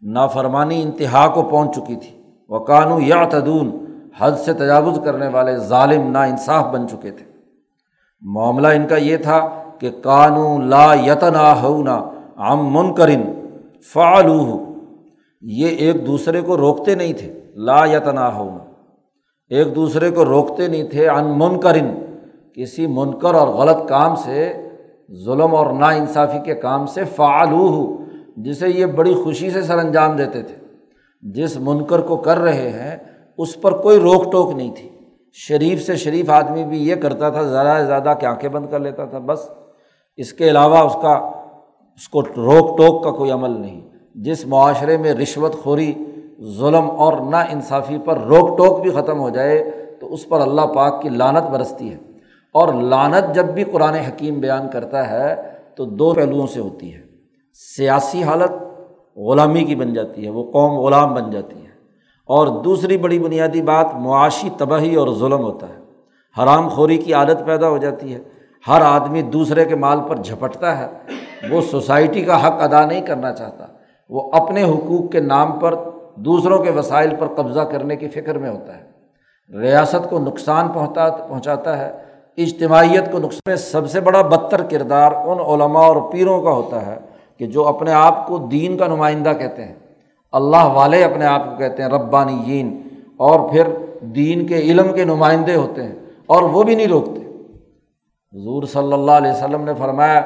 نافرمانی 0.02 0.82
انتہا 0.82 1.28
کو 1.28 1.42
پہنچ 1.42 1.76
چکی 1.76 1.94
تھی۔ 1.94 2.22
وہ 2.48 2.58
کانو 2.58 3.00
یا 3.00 3.24
تدون 3.30 3.84
حد 4.18 4.32
سے 4.44 4.52
تجاوز 4.52 5.00
کرنے 5.04 5.28
والے 5.28 5.56
ظالم 5.56 6.10
نا 6.10 6.22
انصاف 6.22 6.64
بن 6.64 6.88
چکے 6.88 7.10
تھے۔ 7.10 7.26
معاملہ 8.20 8.68
ان 8.68 8.86
کا 8.86 8.96
یہ 8.96 9.16
تھا 9.16 9.48
کہ 9.78 9.90
کانو 10.02 10.58
لا 10.58 10.94
یتنا 10.94 11.62
ہونا 11.62 12.02
ام 12.48 12.74
منکرن 12.74 13.22
فعلو 13.92 14.64
یہ 15.40 15.68
ایک 15.68 16.06
دوسرے 16.06 16.40
کو 16.40 16.56
روکتے 16.56 16.94
نہیں 16.94 17.12
تھے۔ 17.12 17.40
لا 17.54 17.84
یتنا 17.84 18.36
ہونا 18.36 18.58
ایک 19.48 19.74
دوسرے 19.74 20.10
کو 20.10 20.24
روکتے 20.24 20.68
نہیں 20.68 20.82
تھے۔ 20.82 21.08
ان 21.08 21.32
منکرن 21.36 21.88
کسی 22.54 22.86
منکر 22.86 23.34
اور 23.34 23.48
غلط 23.48 23.88
کام 23.88 24.14
سے، 24.14 24.52
ظلم 25.24 25.54
اور 25.54 25.72
نا 25.72 25.86
انصافی 25.86 26.38
کے 26.44 26.54
کام 26.54 26.86
سے 26.86 27.04
فعلو 27.04 27.98
جسے 28.36 28.68
یہ 28.68 28.86
بڑی 28.86 29.14
خوشی 29.14 29.50
سے 29.50 29.62
سر 29.62 29.78
انجام 29.78 30.16
دیتے 30.16 30.42
تھے۔ 30.42 30.56
جس 31.22 31.56
منکر 31.60 32.00
کو 32.00 32.16
کر 32.16 32.38
رہے 32.38 32.70
ہیں، 32.70 32.96
اس 33.38 33.60
پر 33.60 33.72
کوئی 33.72 34.00
روک 34.00 34.32
ٹوک 34.32 34.54
نہیں 34.56 34.74
تھی۔ 34.74 34.88
شریف 35.32 35.86
سے 35.86 35.96
شریف 35.96 36.30
آدمی 36.30 36.64
بھی 36.64 36.88
یہ 36.88 36.94
کرتا 36.94 37.30
تھا 37.30 37.42
زیادہ 37.42 37.76
سے 37.80 37.86
زیادہ 37.86 38.12
کہ 38.20 38.26
آنکھیں 38.26 38.50
بند 38.50 38.66
کر 38.70 38.78
لیتا 38.78 39.04
تھا، 39.04 39.18
بس۔ 39.18 39.50
اس 40.16 40.32
کے 40.32 40.50
علاوہ 40.50 40.78
اس 40.78 40.96
کا 41.02 41.30
اس 41.96 42.08
کو 42.08 42.22
روک 42.22 42.78
ٹوک 42.78 43.04
کا 43.04 43.10
کوئی 43.10 43.30
عمل 43.30 43.60
نہیں۔ 43.60 43.80
جس 44.14 44.46
معاشرے 44.46 44.96
میں 44.96 45.14
رشوت 45.14 45.54
خوری، 45.54 45.94
ظلم 46.42 46.90
اور 46.90 47.12
نا 47.12 47.40
انصافی 47.40 47.98
پر 48.04 48.18
روک 48.18 48.58
ٹوک 48.58 48.80
بھی 48.80 48.90
ختم 48.90 49.20
ہو 49.20 49.30
جائے، 49.30 49.70
تو 50.00 50.12
اس 50.12 50.28
پر 50.28 50.40
اللہ 50.40 50.60
پاک 50.60 51.02
کی 51.02 51.08
لانت 51.08 51.50
برستی 51.50 51.92
ہے۔ 51.92 51.98
اور 52.52 52.74
لانت 52.74 53.34
جب 53.34 53.44
بھی 53.44 53.64
قرآن 53.64 53.94
حکیم 53.94 54.40
بیان 54.40 54.70
کرتا 54.72 55.10
ہے، 55.10 55.36
تو 55.74 55.84
دو 55.84 56.12
پہلوؤں 56.12 56.46
سے 56.46 56.60
ہوتی 56.60 56.94
ہے۔ 56.94 57.00
سیاسی 57.76 58.22
حالت 58.22 58.52
غلامی 59.18 59.64
کی 59.64 59.74
بن 59.74 59.94
جاتی 59.94 60.24
ہے، 60.24 60.30
وہ 60.30 60.52
قوم 60.52 60.72
غلام 60.78 61.14
بن 61.14 61.30
جاتی 61.30 61.56
ہے۔ 61.56 61.70
اور 62.26 62.46
دوسری 62.46 62.96
بڑی 62.96 63.18
بنیادی 63.18 63.62
بات، 63.62 63.86
معاشی 63.94 64.48
تباہی 64.58 64.94
اور 64.94 65.08
ظلم 65.08 65.42
ہوتا 65.42 65.68
ہے۔ 65.68 65.80
حرام 66.42 66.68
خوری 66.68 66.96
کی 66.96 67.14
عادت 67.14 67.46
پیدا 67.46 67.68
ہو 67.68 67.78
جاتی 67.78 68.14
ہے۔ 68.14 68.18
ہر 68.68 68.80
آدمی 68.80 69.22
دوسرے 69.22 69.64
کے 69.64 69.76
مال 69.76 69.98
پر 70.08 70.16
جھپٹتا 70.16 70.78
ہے، 70.78 70.86
وہ 71.50 71.60
سوسائٹی 71.60 72.22
کا 72.22 72.46
حق 72.46 72.52
ادا 72.52 72.84
نہیں 72.84 73.00
کرنا 73.00 73.32
چاہتا۔ 73.32 73.66
وہ 74.10 74.32
اپنے 74.32 74.62
حقوق 74.62 75.12
کے 75.12 75.20
نام 75.20 75.52
پر 75.52 75.74
دوسروں 76.16 76.64
کے 76.64 76.70
وسائل 76.70 77.10
پر 77.18 77.26
قبضہ 77.26 77.60
کرنے 77.60 77.96
کی 77.96 78.08
فکر 78.08 78.38
میں 78.38 78.50
ہوتا 78.50 78.72
ہے۔ 78.78 78.90
ریاست 79.60 80.10
کو 80.10 80.18
نقصان 80.18 80.68
پہنچا 80.68 81.08
پہنچاتا 81.10 81.78
ہے۔ 81.78 81.90
اجتماعیت 82.36 83.12
کو 83.12 83.18
نقصان 83.18 83.40
میں 83.46 83.56
سب 83.56 83.90
سے 83.90 84.00
بڑا 84.00 84.22
بدتر 84.22 84.62
کردار 84.62 85.12
ان 85.12 85.40
علماء 85.40 85.82
اور 85.82 85.96
پیروں 86.12 86.42
کا 86.42 86.50
ہوتا 86.50 86.86
ہے 86.86 86.98
کہ 87.38 87.46
جو 87.46 87.66
اپنے 87.66 87.92
آپ 87.92 88.26
کو 88.26 88.38
دین 88.38 88.76
کا 88.76 88.86
نمائندہ 88.86 89.32
کہتے 89.38 89.64
ہیں۔ 89.64 89.74
اللہ 90.32 90.64
والے 90.64 91.04
اپنے 91.04 91.26
آپ 91.26 91.50
کو 91.50 91.56
کہتے 91.56 91.82
ہیں 91.82 91.90
ربانی 91.90 92.82
اور 93.16 93.50
پھر 93.50 93.62
دین 94.00 94.46
کے 94.46 94.56
علم 94.56 94.92
کے 94.92 95.04
نمائندے 95.04 95.54
ہوتے 95.54 95.82
ہیں 95.82 95.94
اور 96.26 96.42
وہ 96.42 96.62
بھی 96.62 96.74
نہیں 96.74 96.86
روکتے۔ 96.86 97.29
حضور 98.34 98.62
صلی 98.72 98.92
اللہ 98.92 99.10
علیہ 99.10 99.30
وسلم 99.30 99.64
نے 99.64 99.72
فرمایا 99.78 100.20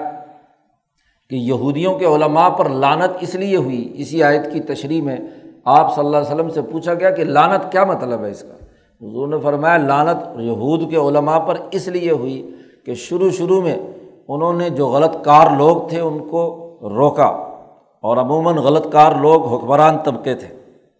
کہ 1.30 1.36
یہودیوں 1.36 1.94
کے 1.98 2.04
علماء 2.06 2.48
پر 2.58 2.68
لانت 2.70 3.12
اس 3.20 3.34
لیے 3.34 3.56
ہوئی، 3.56 3.92
اسی 3.94 4.22
آیت 4.22 4.52
کی 4.52 4.60
تشریح 4.72 5.02
میں 5.02 5.16
آپ 5.64 5.94
صلی 5.94 6.04
اللہ 6.04 6.16
علیہ 6.16 6.32
وسلم 6.32 6.48
سے 6.48 6.62
پوچھا 6.72 6.94
گیا 6.94 7.10
کہ 7.10 7.24
لانت 7.24 7.70
کیا 7.72 7.84
مطلب 7.84 8.24
ہے 8.24 8.30
اس 8.30 8.42
کا؟ 8.42 8.54
حضور 9.00 9.28
نے 9.28 9.40
فرمایا 9.42 9.76
لانت 9.76 10.26
یہود 10.40 10.90
کے 10.90 10.96
علماء 10.98 11.38
پر 11.46 11.58
اس 11.70 11.88
لیے 11.88 12.10
ہوئی 12.10 12.36
کہ 12.86 12.94
شروع 13.04 13.30
شروع 13.38 13.60
میں 13.62 13.76
انہوں 14.28 14.52
نے 14.52 14.68
جو 14.70 14.88
غلط 14.88 15.16
کار 15.24 15.56
لوگ 15.56 15.88
تھے 15.88 16.00
ان 16.00 16.18
کو 16.28 16.44
روکا 16.98 17.26
اور 18.04 18.16
عموماً 18.16 18.58
غلط 18.64 18.90
کار 18.92 19.14
لوگ 19.20 19.46
حکمران 19.54 19.98
طبقے 20.04 20.34
تھے، 20.34 20.48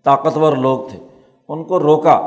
طاقتور 0.07 0.57
لوگ 0.57 0.89
تھے، 0.91 0.99
ان 1.49 1.65
کو 1.65 1.81
روکا، 1.81 2.19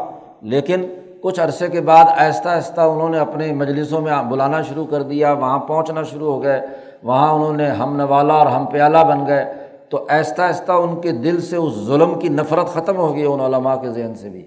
لیکن 0.43 0.85
کچھ 1.21 1.39
عرصے 1.39 1.67
کے 1.67 1.81
بعد 1.81 2.05
آہستہ 2.17 2.49
آہستہ 2.49 2.81
انہوں 2.81 3.09
نے 3.09 3.19
اپنے 3.19 3.53
مجلسوں 3.53 4.01
میں 4.01 4.11
بلانا 4.29 4.61
شروع 4.61 4.85
کر 4.85 5.01
دیا، 5.01 5.33
وہاں 5.33 5.59
پہنچنا 5.59 6.03
شروع 6.03 6.33
ہو 6.33 6.43
گئے، 6.43 6.61
وہاں 7.03 7.33
انہوں 7.33 7.53
نے 7.53 7.67
ہم 7.67 7.95
نوالا 7.95 8.33
اور 8.33 8.45
ہم 8.45 8.65
پیالہ 8.65 8.97
بن 8.97 9.27
گئے۔ 9.27 9.53
تو 9.89 10.05
آہستہ 10.09 10.41
آہستہ 10.41 10.71
ان 10.71 11.01
کے 11.01 11.11
دل 11.11 11.41
سے 11.41 11.55
اس 11.55 11.73
ظلم 11.73 12.19
کی 12.19 12.29
نفرت 12.29 12.67
ختم 12.67 12.97
ہو 12.97 13.15
گئی 13.15 13.25
ان 13.25 13.39
علماء 13.39 13.75
کے 13.75 13.89
ذہن 13.89 14.15
سے 14.15 14.29
بھی۔ 14.29 14.45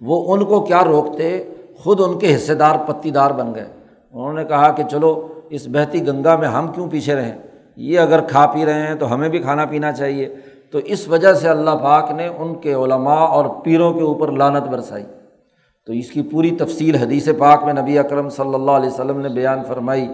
وہ 0.00 0.34
ان 0.34 0.44
کو 0.44 0.60
کیا 0.60 0.84
روکتے؟ 0.84 1.44
خود 1.82 2.00
ان 2.00 2.18
کے 2.18 2.36
حصے 2.36 2.54
دار، 2.54 2.76
پتی 2.86 3.10
دار 3.10 3.30
بن 3.30 3.54
گئے۔ 3.54 3.66
انہوں 4.12 4.32
نے 4.32 4.44
کہا 4.44 4.70
کہ 4.70 4.82
چلو، 4.90 5.28
اس 5.50 5.68
بہتی 5.68 6.06
گنگا 6.06 6.36
میں 6.36 6.48
ہم 6.48 6.68
کیوں 6.68 6.90
پیچھے 6.90 7.14
رہیں؟ 7.14 7.38
یہ 7.76 8.00
اگر 8.00 8.20
کھا 8.20 8.46
پی 8.46 8.64
رہے 8.64 8.86
ہیں 8.86 8.94
تو 8.94 9.14
ہمیں 9.14 9.28
بھی 9.28 9.38
کھانا 9.38 9.64
پینا 9.64 9.92
چاہیے۔ 9.92 10.34
تو 10.70 10.78
اس 10.78 11.08
وجہ 11.08 11.32
سے 11.32 11.48
اللہ 11.48 11.70
پاک 11.70 12.10
نے 12.10 12.28
ان 12.38 12.54
کے 12.54 12.72
علماء 12.72 13.26
اور 13.26 13.44
پیروں 13.44 13.92
کے 13.92 14.00
اوپر 14.00 14.32
لانت 14.32 14.68
برسائی۔ 14.68 15.04
تو 15.86 15.92
اس 15.92 16.10
کی 16.10 16.22
پوری 16.30 16.50
تفصیل 16.58 16.96
حدیث 16.96 17.28
پاک 17.38 17.64
میں 17.64 17.72
نبی 17.72 17.98
اکرم 17.98 18.28
صلی 18.28 18.54
اللہ 18.54 18.70
علیہ 18.70 18.88
وسلم 18.88 19.20
نے 19.20 19.28
بیان 19.34 19.62
فرمائی، 19.68 20.08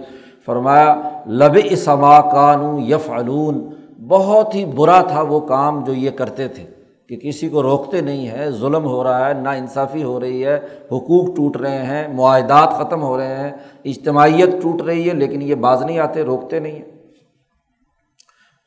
فرمایا 0.45 0.93
لب 1.27 1.57
اسما 1.63 2.19
کانو 2.31 2.79
یف 2.87 3.09
علون 3.09 3.63
بہت 4.07 4.55
ہی 4.55 4.65
برا 4.75 5.01
تھا 5.01 5.21
وہ 5.21 5.39
کام 5.47 5.83
جو 5.83 5.93
یہ 5.93 6.11
کرتے 6.17 6.47
تھے 6.47 6.65
کہ 7.09 7.15
کسی 7.17 7.49
کو 7.49 7.63
روکتے 7.63 8.01
نہیں 8.01 8.27
ہیں 8.27 8.49
ظلم 8.59 8.85
ہو 8.85 9.03
رہا 9.03 9.27
ہے 9.27 9.33
نا 9.33 9.51
انصافی 9.51 10.03
ہو 10.03 10.19
رہی 10.19 10.45
ہے، 10.45 10.55
حقوق 10.91 11.35
ٹوٹ 11.35 11.57
رہے 11.57 11.83
ہیں، 11.85 12.07
معاہدات 12.07 12.77
ختم 12.77 13.03
ہو 13.03 13.17
رہے 13.17 13.35
ہیں، 13.35 13.51
اجتماعیت 13.85 14.61
ٹوٹ 14.61 14.81
رہی 14.81 15.09
ہے، 15.09 15.13
لیکن 15.13 15.41
یہ 15.41 15.55
باز 15.55 15.81
نہیں 15.81 15.99
آتے، 15.99 16.23
روکتے 16.23 16.59
نہیں 16.59 16.75
ہیں۔ 16.75 16.91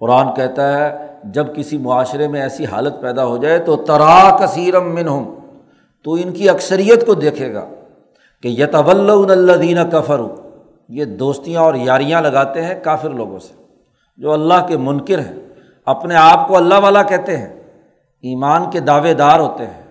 قرآن 0.00 0.34
کہتا 0.34 0.66
ہے، 0.76 0.90
جب 1.24 1.54
کسی 1.56 1.78
معاشرے 1.78 2.28
میں 2.28 2.42
ایسی 2.42 2.64
حالت 2.64 3.00
پیدا 3.00 3.24
ہو 3.24 3.36
جائے 3.36 3.58
تو 3.58 3.76
ترا 3.76 4.36
کثیرم 4.36 4.94
من 4.94 5.08
ہوں 5.08 5.24
تو 6.06 6.12
ان 6.12 6.32
کی 6.32 6.48
اکثریت 6.48 7.06
کو 7.06 7.14
دیکھے 7.14 7.52
گا 7.54 7.64
کہ 8.42 8.48
یتول 8.48 9.30
اللہ 9.30 9.56
دینہ 9.56 9.80
کفر 9.92 10.20
یہ 10.88 11.04
دوستیاں 11.04 11.62
اور 11.62 11.74
یاریاں 11.74 12.20
لگاتے 12.20 12.62
ہیں 12.62 12.74
کافر 12.82 13.10
لوگوں 13.10 13.38
سے، 13.38 13.54
جو 14.18 14.32
اللہ 14.32 14.66
کے 14.68 14.76
منکر 14.76 15.18
ہیں، 15.18 15.38
اپنے 15.86 16.14
آپ 16.14 16.46
کو 16.48 16.56
اللہ 16.56 16.74
والا 16.74 17.02
کہتے 17.02 17.36
ہیں، 17.36 17.48
ایمان 18.24 18.70
کے 18.70 18.80
دعوے 18.80 19.14
دار 19.14 19.40
ہوتے 19.40 19.66
ہیں، 19.66 19.82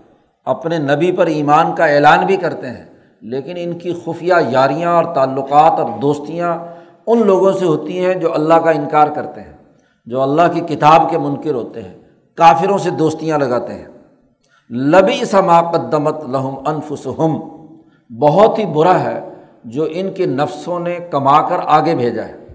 اپنے 0.48 0.78
نبی 0.78 1.12
پر 1.12 1.26
ایمان 1.26 1.76
کا 1.76 1.86
اعلان 1.86 2.26
بھی 2.26 2.38
کرتے 2.38 2.68
ہیں، 2.68 2.86
لیکن 3.22 3.56
ان 3.58 3.78
کی 3.78 3.94
خفیہ 4.06 4.34
یاریاں 4.50 4.92
اور 4.92 5.14
تعلقات 5.16 5.80
اور 5.80 5.90
دوستیاں 6.02 6.58
ان 7.08 7.26
لوگوں 7.26 7.52
سے 7.52 7.66
ہوتی 7.66 8.06
ہیں 8.06 8.14
جو 8.14 8.34
اللہ 8.34 8.54
کا 8.54 8.72
انکار 8.72 9.08
کرتے 9.08 9.42
ہیں، 9.42 9.54
جو 10.06 10.22
اللہ 10.22 10.54
کی 10.54 10.62
کتاب 10.76 11.10
کے 11.10 11.18
منکر 11.18 11.54
ہوتے 11.54 11.82
ہیں، 11.82 11.94
کافروں 12.36 12.78
سے 12.78 12.90
دوستیاں 12.90 13.38
لگاتے 13.38 13.74
ہیں۔ 13.74 13.88
لبی 14.70 15.26
سما 15.26 15.62
قدمت 15.62 16.24
لہم 16.24 16.56
انفسہم، 16.66 17.40
بہت 18.20 18.60
ہی 18.60 18.66
برا 18.66 19.00
ہے 19.00 19.30
جو 19.64 19.88
ان 19.92 20.14
کے 20.14 20.26
نفسوں 20.26 20.80
نے 20.80 20.98
کما 21.12 21.42
کر 21.42 21.56
آگے 21.66 21.96
بھیجا 21.96 22.26
ہے۔ 22.26 22.46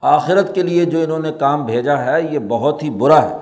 آخرت 0.00 0.54
کے 0.54 0.62
لیے 0.62 0.84
جو 0.84 1.02
انہوں 1.02 1.18
نے 1.18 1.32
کام 1.32 1.64
بھیجا 1.64 2.04
ہے، 2.04 2.22
یہ 2.30 2.38
بہت 2.38 2.82
ہی 2.82 2.90
برا 2.90 3.22
ہے۔ 3.22 3.36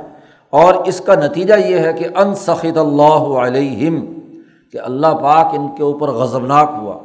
اور 0.50 0.74
اس 0.74 1.00
کا 1.00 1.14
نتیجہ 1.14 1.54
یہ 1.54 1.78
ہے 1.78 1.92
کہ 1.92 2.06
ان 2.16 2.34
سخت 2.34 2.78
اللہ 2.78 3.38
علیہم، 3.38 4.18
کہ 4.72 4.78
اللہ 4.84 5.06
پاک 5.06 5.46
ان 5.54 5.68
کے 5.76 5.82
اوپر 5.82 6.08
غضبناک 6.08 6.70
ہوا۔ 6.78 6.98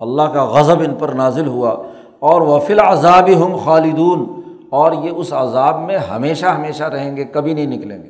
اللہ 0.00 0.22
کا 0.22 0.44
غضب 0.44 0.80
ان 0.80 0.94
پر 0.94 1.08
نازل 1.08 1.46
ہوا۔ 1.46 1.74
اور 2.18 2.40
وفل 2.40 2.80
عذاب 2.80 3.30
ہم 3.36 3.56
خالدون، 3.64 4.40
اور 4.70 4.92
یہ 4.92 5.10
اس 5.10 5.32
عذاب 5.32 5.80
میں 5.80 5.98
ہمیشہ 5.98 6.46
ہمیشہ 6.46 6.84
رہیں 6.84 7.16
گے، 7.16 7.24
کبھی 7.24 7.54
نہیں 7.54 7.66
نکلیں 7.66 8.02
گے۔ 8.02 8.08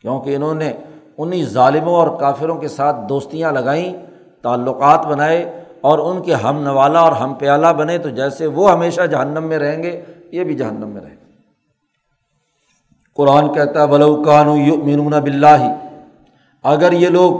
کیونکہ 0.00 0.36
انہوں 0.36 0.54
نے 0.54 0.72
انہیں 1.18 1.44
ظالموں 1.48 1.94
اور 1.94 2.08
کافروں 2.20 2.56
کے 2.56 2.68
ساتھ 2.68 2.96
دوستیاں 3.08 3.52
لگائیں، 3.52 3.92
تعلقات 4.44 5.06
بنائے 5.06 5.42
اور 5.80 5.98
ان 6.00 6.22
کے 6.22 6.34
ہم 6.34 6.62
نوالا 6.62 7.00
اور 7.00 7.12
ہم 7.12 7.34
پیالہ 7.34 7.72
بنے 7.76 7.98
تو 7.98 8.08
جیسے 8.10 8.46
وہ 8.48 8.70
ہمیشہ 8.70 9.06
جہنم 9.06 9.44
میں 9.48 9.58
رہیں 9.58 9.82
گے، 9.82 10.00
یہ 10.32 10.44
بھی 10.44 10.54
جہنم 10.54 10.88
میں 10.88 11.00
رہیں 11.00 11.10
گے۔ 11.10 11.22
قرآن 13.18 13.52
کہتا 13.54 13.82
ہے 13.82 13.86
بلوکان 13.86 14.48
مینون 14.84 15.12
بلّہ 15.24 15.72
اگر 16.64 16.92
یہ 16.92 17.08
لوگ 17.08 17.32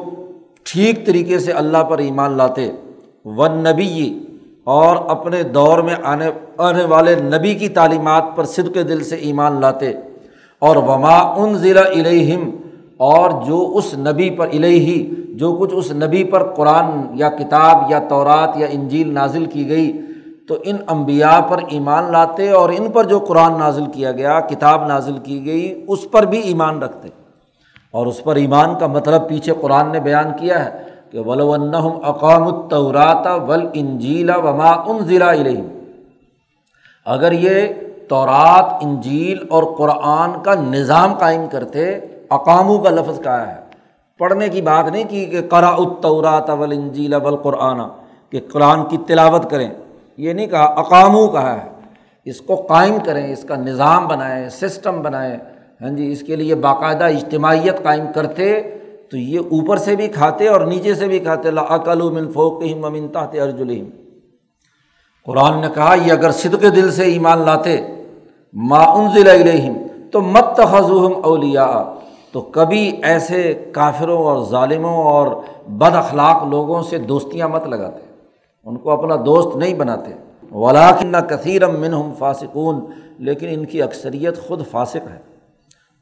ٹھیک 0.66 1.07
طریقے 1.07 1.38
سے 1.38 1.52
اللہ 1.52 1.83
پر 1.88 1.99
ایمان 1.99 2.37
لاتے 2.37 2.71
ون 3.37 3.59
نبی 3.64 4.21
اور 4.75 4.97
اپنے 5.11 5.43
دور 5.54 5.78
میں 5.87 5.95
آنے 6.04 6.31
آنے 6.59 6.85
والے 6.85 7.14
نبی 7.16 7.54
کی 7.54 7.69
تعلیمات 7.78 8.25
پر 8.37 8.45
صدق 8.47 8.76
دل 8.88 9.02
سے 9.04 9.16
ایمان 9.28 9.61
لاتے، 9.61 9.93
اور 10.62 10.76
وما 10.88 11.16
ان 11.35 11.54
ضلع 11.59 11.87
الہم 11.88 12.50
اور 12.97 13.31
جو 13.47 13.73
اس 13.75 13.95
نبی 13.95 14.31
پر 14.31 14.49
الہی 14.53 15.15
جو 15.29 15.57
کچھ 15.57 15.75
اس 15.77 15.93
نبی 15.93 16.25
پر 16.25 16.43
قرآن 16.43 17.07
یا 17.15 17.29
کتاب 17.29 17.91
یا 17.91 17.99
تورات 17.99 18.57
یا 18.57 18.67
انجیل 18.71 19.15
نازل 19.15 19.45
کی 19.45 19.69
گئی، 19.69 20.01
تو 20.49 20.57
ان 20.65 20.77
انبیاء 20.89 21.41
پر 21.41 21.59
ایمان 21.69 22.13
لاتے 22.13 22.51
اور 22.51 22.71
ان 22.71 22.91
پر 22.91 23.05
جو 23.05 23.19
قرآن 23.19 23.59
نازل 23.59 23.87
کیا 23.87 24.13
گیا، 24.13 24.41
کتاب 24.41 24.87
نازل 24.87 25.19
کی 25.19 25.47
گئی، 25.47 25.85
اس 25.89 26.11
پر 26.11 26.23
بھی 26.23 26.39
ایمان 26.39 26.83
رکھتے۔ 26.83 27.09
اور 27.91 28.07
اس 28.07 28.25
پر 28.25 28.37
ایمان 28.37 28.79
کا 28.79 28.87
مطلب 28.87 29.29
پیچھے 29.29 29.53
قرآن 29.61 29.93
نے 29.93 30.01
بیان 30.01 30.33
کیا 30.39 30.65
ہے 30.65 30.71
کہ 31.11 31.21
ولون 31.21 31.75
اقام 31.75 32.43
الطورات 32.43 33.27
ول 33.49 33.69
انجیلا 33.75 34.37
وما 34.37 34.71
ان 34.71 34.99
ضلع 34.99 35.31
علیہ 35.31 35.63
اگر 37.05 37.33
یہ 37.33 37.67
تورات، 38.09 38.65
انجیل 38.81 39.39
اور 39.51 39.63
قرآن 39.79 40.43
کا 40.43 40.55
نظام 40.55 41.15
قائم 41.15 41.47
کرتے 41.51 41.99
اقامو 42.31 42.78
کا 42.78 42.90
لفظ 42.90 43.21
کہا 43.23 43.50
ہے۔ 43.50 43.57
پڑھنے 44.19 44.49
کی 44.49 44.62
بات 44.62 44.93
نہیں 44.93 45.04
کی 45.09 45.26
کہ 45.26 45.40
کرا 45.43 45.69
اتورات 45.69 46.50
ول 46.50 46.73
انجیلا 46.73 47.19
قرآن 47.19 47.81
کہ 48.31 48.40
قرآن 48.52 48.85
کی 48.85 48.97
تلاوت 49.07 49.50
کریں۔ 49.50 49.71
یہ 50.16 50.33
نہیں 50.33 50.47
کہا 50.47 50.64
اقامو 50.64 51.28
کہا 51.28 51.54
ہے۔ 51.54 51.69
اس 52.25 52.40
کو 52.40 52.54
قائم 52.54 52.97
کریں، 53.04 53.33
اس 53.33 53.43
کا 53.43 53.57
نظام 53.57 54.09
بنائیں، 54.09 54.49
سسٹم 54.49 55.02
بنائیں۔ 55.02 55.37
ہاں 55.83 55.90
جی 55.90 56.12
اس 56.12 56.21
کے 56.21 56.37
لیے 56.37 56.54
باقاعدہ 56.54 57.04
اجتماعیت 57.04 57.83
قائم 57.83 58.04
کرتے 58.14 58.62
تو 59.11 59.16
یہ 59.16 59.38
اوپر 59.38 59.76
سے 59.76 59.97
بھی 59.97 60.09
کھاتے 60.09 60.49
اور 60.49 60.61
نیچے 60.61 60.95
سے 60.95 61.07
بھی 61.07 61.19
کھاتے۔ 61.19 61.49
عقل 61.69 62.02
و 62.02 62.11
من 62.11 62.33
فوقم 62.33 63.07
تحت 63.07 63.37
ارجلیم 63.43 63.90
قرآن 65.26 65.61
نے 65.61 65.66
کہا، 65.75 65.95
یہ 66.04 66.12
اگر 66.12 66.31
صدق 66.31 66.62
دل 66.62 66.90
سے 66.90 67.02
ایمان 67.02 67.38
لاتے، 67.38 67.81
ما 68.52 68.85
انزل 68.85 69.28
علیہم 69.28 69.75
تو 70.12 70.21
مت 70.21 70.57
خزوہم 70.57 71.12
اولیا 71.25 71.85
تو 72.35 72.41
کبھی 72.41 73.00
ایسے 73.03 73.64
کافروں 73.73 74.19
اور 74.19 74.45
ظالموں 74.45 75.05
اور 75.05 75.26
بد 75.69 75.97
اخلاق 75.97 76.45
لوگوں 76.45 76.83
سے 76.83 76.99
دوستیاں 76.99 77.49
مت 77.49 77.67
لگاتے۔ 77.67 78.00
ان 78.64 78.76
کو 78.76 78.91
اپنا 78.91 79.14
دوست 79.26 79.57
نہیں 79.57 79.75
بناتے۔ 79.75 80.11
ولاکن 80.53 81.07
نہ 81.07 81.17
کثیرم 81.17 81.81
منہم 81.81 82.12
فاسقون۔ 82.19 82.81
لیکن 83.19 83.47
ان 83.50 83.64
کی 83.64 83.83
اکثریت 83.83 84.49
خود 84.49 84.67
فاسق 84.71 84.97
ہے۔ 84.97 85.19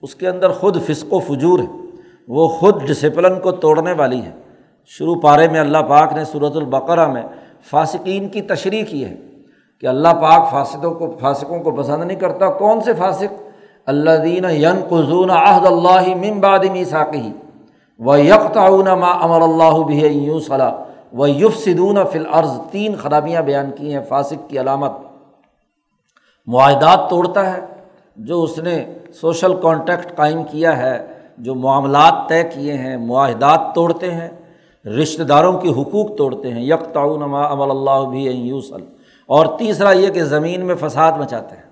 اس 0.02 0.14
کے 0.14 0.28
اندر 0.28 0.50
خود 0.50 0.82
فسق 0.82 1.12
و 1.12 1.18
فجور 1.18 1.58
ہے۔ 1.58 1.80
وہ 2.28 2.48
خود 2.48 2.82
ڈسپلن 2.82 3.40
کو 3.40 3.50
توڑنے 3.50 3.92
والی 3.92 4.22
ہے 4.22 4.32
شروع 4.86 5.20
پارے 5.20 5.48
میں 5.48 5.60
اللہ 5.60 5.78
پاک 5.78 6.12
نے 6.12 6.24
صورت 6.24 6.56
البقرہ 6.56 7.06
میں 7.06 7.22
فاسقین 7.70 8.28
کی 8.28 8.42
تشریح 8.42 8.84
کی 8.84 9.04
ہے 9.04 9.16
کہ 9.80 9.86
اللہ 9.86 10.08
پاک 10.08 10.50
فاسدوں 10.50 10.94
کو 10.94 11.14
فاسقوں 11.20 11.62
کو 11.62 11.70
پسند 11.70 12.04
نہیں 12.04 12.18
کرتا۔ 12.18 12.50
کون 12.50 12.80
سے 12.80 12.94
فاسق؟ 12.94 13.51
اللہ 13.86 14.10
دین 14.10 14.44
ین 14.50 14.80
قزون 14.88 15.30
عہد 15.30 15.66
اللہ 15.66 16.14
ممبادمی 16.14 16.84
ساقی 16.84 17.32
و 17.98 18.16
یکتعون 18.16 18.84
ما 18.84 19.10
امر 19.10 19.40
اللہ 19.40 19.82
بھی 19.86 20.06
یوں 20.06 20.40
صلاح 20.40 20.72
وہ 21.12 21.30
یوف 21.30 21.56
سدون 21.56 21.98
فل 22.12 22.26
عرض 22.32 22.50
تین 22.70 22.96
خرابیاں 22.96 23.42
بیان 23.42 23.70
کی 23.70 23.94
ہیں، 23.94 24.00
فاسق 24.08 24.50
کی 24.50 24.60
علامت۔ 24.60 24.90
معاہدات 26.46 27.10
توڑتا 27.10 27.56
ہے، 27.56 27.60
جو 28.16 28.42
اس 28.42 28.58
نے 28.58 28.84
سوشل 29.20 29.54
کانٹیکٹ 29.62 30.16
قائم 30.16 30.44
کیا 30.44 30.76
ہے، 30.78 31.06
جو 31.38 31.54
معاملات 31.54 32.28
طے 32.28 32.42
کیے 32.44 32.72
ہیں، 32.72 32.96
معاہدات 32.96 33.60
توڑتے 33.74 34.10
ہیں، 34.10 34.28
رشتہ 34.86 35.22
داروں 35.22 35.58
کے 35.58 35.68
حقوق 35.68 36.16
توڑتے 36.18 36.52
ہیں۔ 36.52 36.62
یک 36.62 36.92
تعاون 36.92 37.22
امل 37.22 37.70
اللہ 37.70 38.10
بھی 38.10 38.26
یوسل 38.26 38.84
اور 39.26 39.46
تیسرا 39.58 39.92
یہ 39.92 40.10
کہ 40.10 40.22
زمین 40.24 40.66
میں 40.66 40.74
فساد 40.80 41.12
مچاتے 41.12 41.56
ہیں۔ 41.56 41.71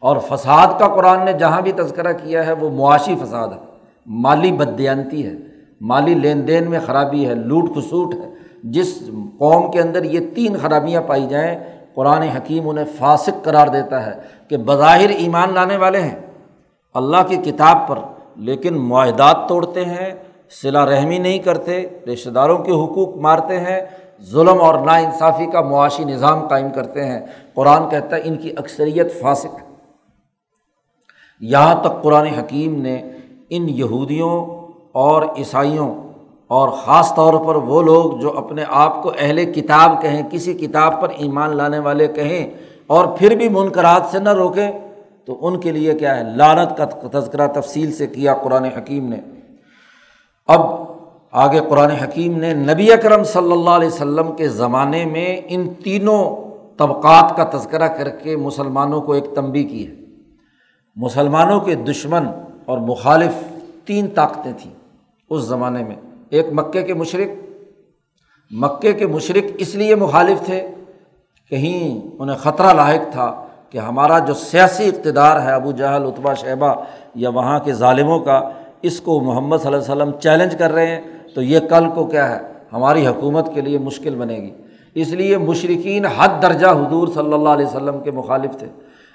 اور 0.00 0.16
فساد 0.16 0.66
کا 0.78 0.88
قرآن 0.88 1.24
نے 1.24 1.32
جہاں 1.32 1.60
بھی 1.60 1.72
تذکرہ 1.72 2.12
کیا 2.12 2.46
ہے 2.46 2.52
وہ 2.52 2.70
معاشی 2.70 3.16
فساد 3.22 3.48
ہے۔ 3.48 3.62
مالی 4.06 4.52
بدیانتی 4.52 5.26
ہے۔ 5.26 5.32
مالی 5.80 6.14
لین 6.14 6.48
دین 6.48 6.70
میں 6.70 6.80
خرابی 6.86 7.28
ہے۔ 7.28 7.34
لوٹ 7.34 7.74
کھسوٹ 7.74 8.14
ہے۔ 8.14 8.28
جس 8.62 8.98
قوم 9.38 9.70
کے 9.70 9.80
اندر 9.80 10.04
یہ 10.04 10.20
تین 10.34 10.56
خرابیاں 10.62 11.02
پائی 11.02 11.26
جائیں، 11.26 11.58
قرآن 11.94 12.22
حکیم 12.22 12.68
انہیں 12.68 12.84
فاسق 12.98 13.44
قرار 13.44 13.66
دیتا 13.66 14.06
ہے 14.06 14.12
کہ 14.48 14.56
بظاہر 14.56 15.08
ایمان 15.08 15.54
لانے 15.54 15.76
والے 15.76 16.00
ہیں۔ 16.00 16.20
اللہ 16.94 17.16
کی 17.28 17.36
کتاب 17.36 17.88
پر 17.88 17.98
لیکن 18.36 18.74
معاہدات 18.74 19.36
توڑتے 19.48 19.84
ہیں 19.84 20.10
صلا 20.62 20.86
رحمی 20.86 21.18
نہیں 21.18 21.38
کرتے، 21.38 21.86
رشتہ 22.12 22.30
داروں 22.30 22.58
کے 22.58 22.72
حقوق 22.72 23.16
مارتے 23.16 23.60
ہیں، 23.60 23.80
ظلم 24.22 24.60
اور 24.60 24.74
نا 24.74 24.92
انصافی 24.92 25.46
کا 25.46 25.60
معاشی 25.60 26.04
نظام 26.04 26.48
قائم 26.48 26.70
کرتے 26.70 27.04
ہیں۔ 27.04 27.20
قرآن 27.54 27.88
کہتا 27.88 28.16
ہے 28.16 28.20
ان 28.24 28.36
کی 28.36 28.52
اکثریت 28.56 29.20
فاسق 29.20 29.46
ہے۔ 29.46 29.67
یہاں 31.40 31.74
تک 31.74 32.02
قرآن 32.02 32.26
حکیم 32.26 32.82
نے 32.82 33.02
ان 33.50 33.68
یہودیوں 33.68 34.46
اور 34.92 35.22
عیسائیوں 35.22 35.94
اور 36.46 36.68
خاص 36.68 37.14
طور 37.14 37.34
پر 37.46 37.54
وہ 37.54 37.82
لوگ 37.82 38.20
جو 38.20 38.38
اپنے 38.38 38.64
آپ 38.68 39.02
کو 39.02 39.12
اہل 39.18 39.52
کتاب 39.52 40.02
کہیں، 40.02 40.22
کسی 40.30 40.54
کتاب 40.54 41.00
پر 41.00 41.08
ایمان 41.16 41.56
لانے 41.56 41.78
والے 41.78 42.06
کہیں 42.06 42.50
اور 42.86 43.04
پھر 43.04 43.36
بھی 43.36 43.48
منقرات 43.48 44.02
سے 44.10 44.18
نہ 44.18 44.28
روکیں، 44.28 44.70
تو 45.24 45.46
ان 45.46 45.60
کے 45.60 45.72
لیے 45.72 45.94
کیا 45.94 46.16
ہے؟ 46.16 46.22
لانت 46.36 46.76
کا 46.76 46.84
تذکرہ 47.12 47.46
تفصیل 47.46 47.92
سے 47.92 48.06
کیا 48.06 48.34
قرآن 48.34 48.64
حکیم 48.64 49.08
نے۔ 49.08 49.16
اب 50.46 50.60
آگے 51.32 51.60
قرآن 51.68 51.90
حکیم 51.90 52.38
نے 52.38 52.54
نبی 52.54 52.92
اکرم 52.92 53.24
صلی 53.24 53.52
اللہ 53.52 53.70
علیہ 53.70 53.88
وسلم 53.88 54.32
کے 54.32 54.48
زمانے 54.48 55.04
میں 55.04 55.40
ان 55.48 55.68
تینوں 55.84 56.36
طبقات 56.78 57.36
کا 57.36 57.58
تذکرہ 57.58 57.88
کر 57.88 58.08
کے 58.08 58.36
مسلمانوں 58.36 59.00
کو 59.00 59.12
ایک 59.12 59.24
تنبی 59.34 59.64
کی 59.64 59.86
ہے۔ 59.86 60.07
مسلمانوں 60.98 61.60
کے 61.60 61.74
دشمن 61.74 62.26
اور 62.66 62.78
مخالف 62.78 63.58
تین 63.86 64.06
طاقتیں 64.14 64.52
تھیں 64.62 64.74
اس 65.30 65.42
زمانے 65.42 65.84
میں۔ 65.84 65.96
ایک 66.30 66.46
مکے 66.52 66.82
کے 66.82 66.94
مشرق، 66.94 67.44
مکے 68.50 68.92
کے 68.92 69.06
مشرق 69.06 69.52
اس 69.58 69.74
لیے 69.74 69.94
مخالف 69.94 70.46
تھے، 70.46 70.68
کہیں 71.50 72.08
انہیں 72.18 72.36
خطرہ 72.36 72.72
لاحق 72.72 73.12
تھا 73.12 73.46
کہ 73.70 73.78
ہمارا 73.78 74.18
جو 74.18 74.34
سیاسی 74.34 74.88
اقتدار 74.88 75.40
ہے، 75.40 75.52
ابو 75.52 75.72
جہل 75.72 76.02
اتبا 76.06 76.34
شہبہ 76.34 76.74
یا 77.14 77.28
وہاں 77.28 77.58
کے 77.58 77.72
ظالموں 77.72 78.18
کا، 78.18 78.50
اس 78.82 79.00
کو 79.00 79.20
محمد 79.20 79.56
صلی 79.62 79.74
اللہ 79.74 79.92
علیہ 79.92 80.02
وسلم 80.02 80.20
چیلنج 80.20 80.58
کر 80.58 80.72
رہے 80.72 80.86
ہیں۔ 80.86 81.00
تو 81.34 81.42
یہ 81.42 81.58
کل 81.60 81.88
کو 81.94 82.04
کیا 82.04 82.36
ہے؟ 82.36 82.40
ہماری 82.72 83.06
حکومت 83.06 83.54
کے 83.54 83.60
لیے 83.60 83.78
مشکل 83.78 84.14
بنے 84.14 84.36
گی۔ 84.36 84.50
اس 84.94 85.08
لیے 85.08 85.38
مشرقین 85.38 86.06
حد 86.06 86.42
درجہ 86.42 86.66
حضور 86.66 87.08
صلی 87.08 87.32
اللہ 87.32 87.48
علیہ 87.48 87.66
وسلم 87.66 88.00
کے 88.00 88.10
مخالف 88.10 88.58
تھے۔ 88.58 88.66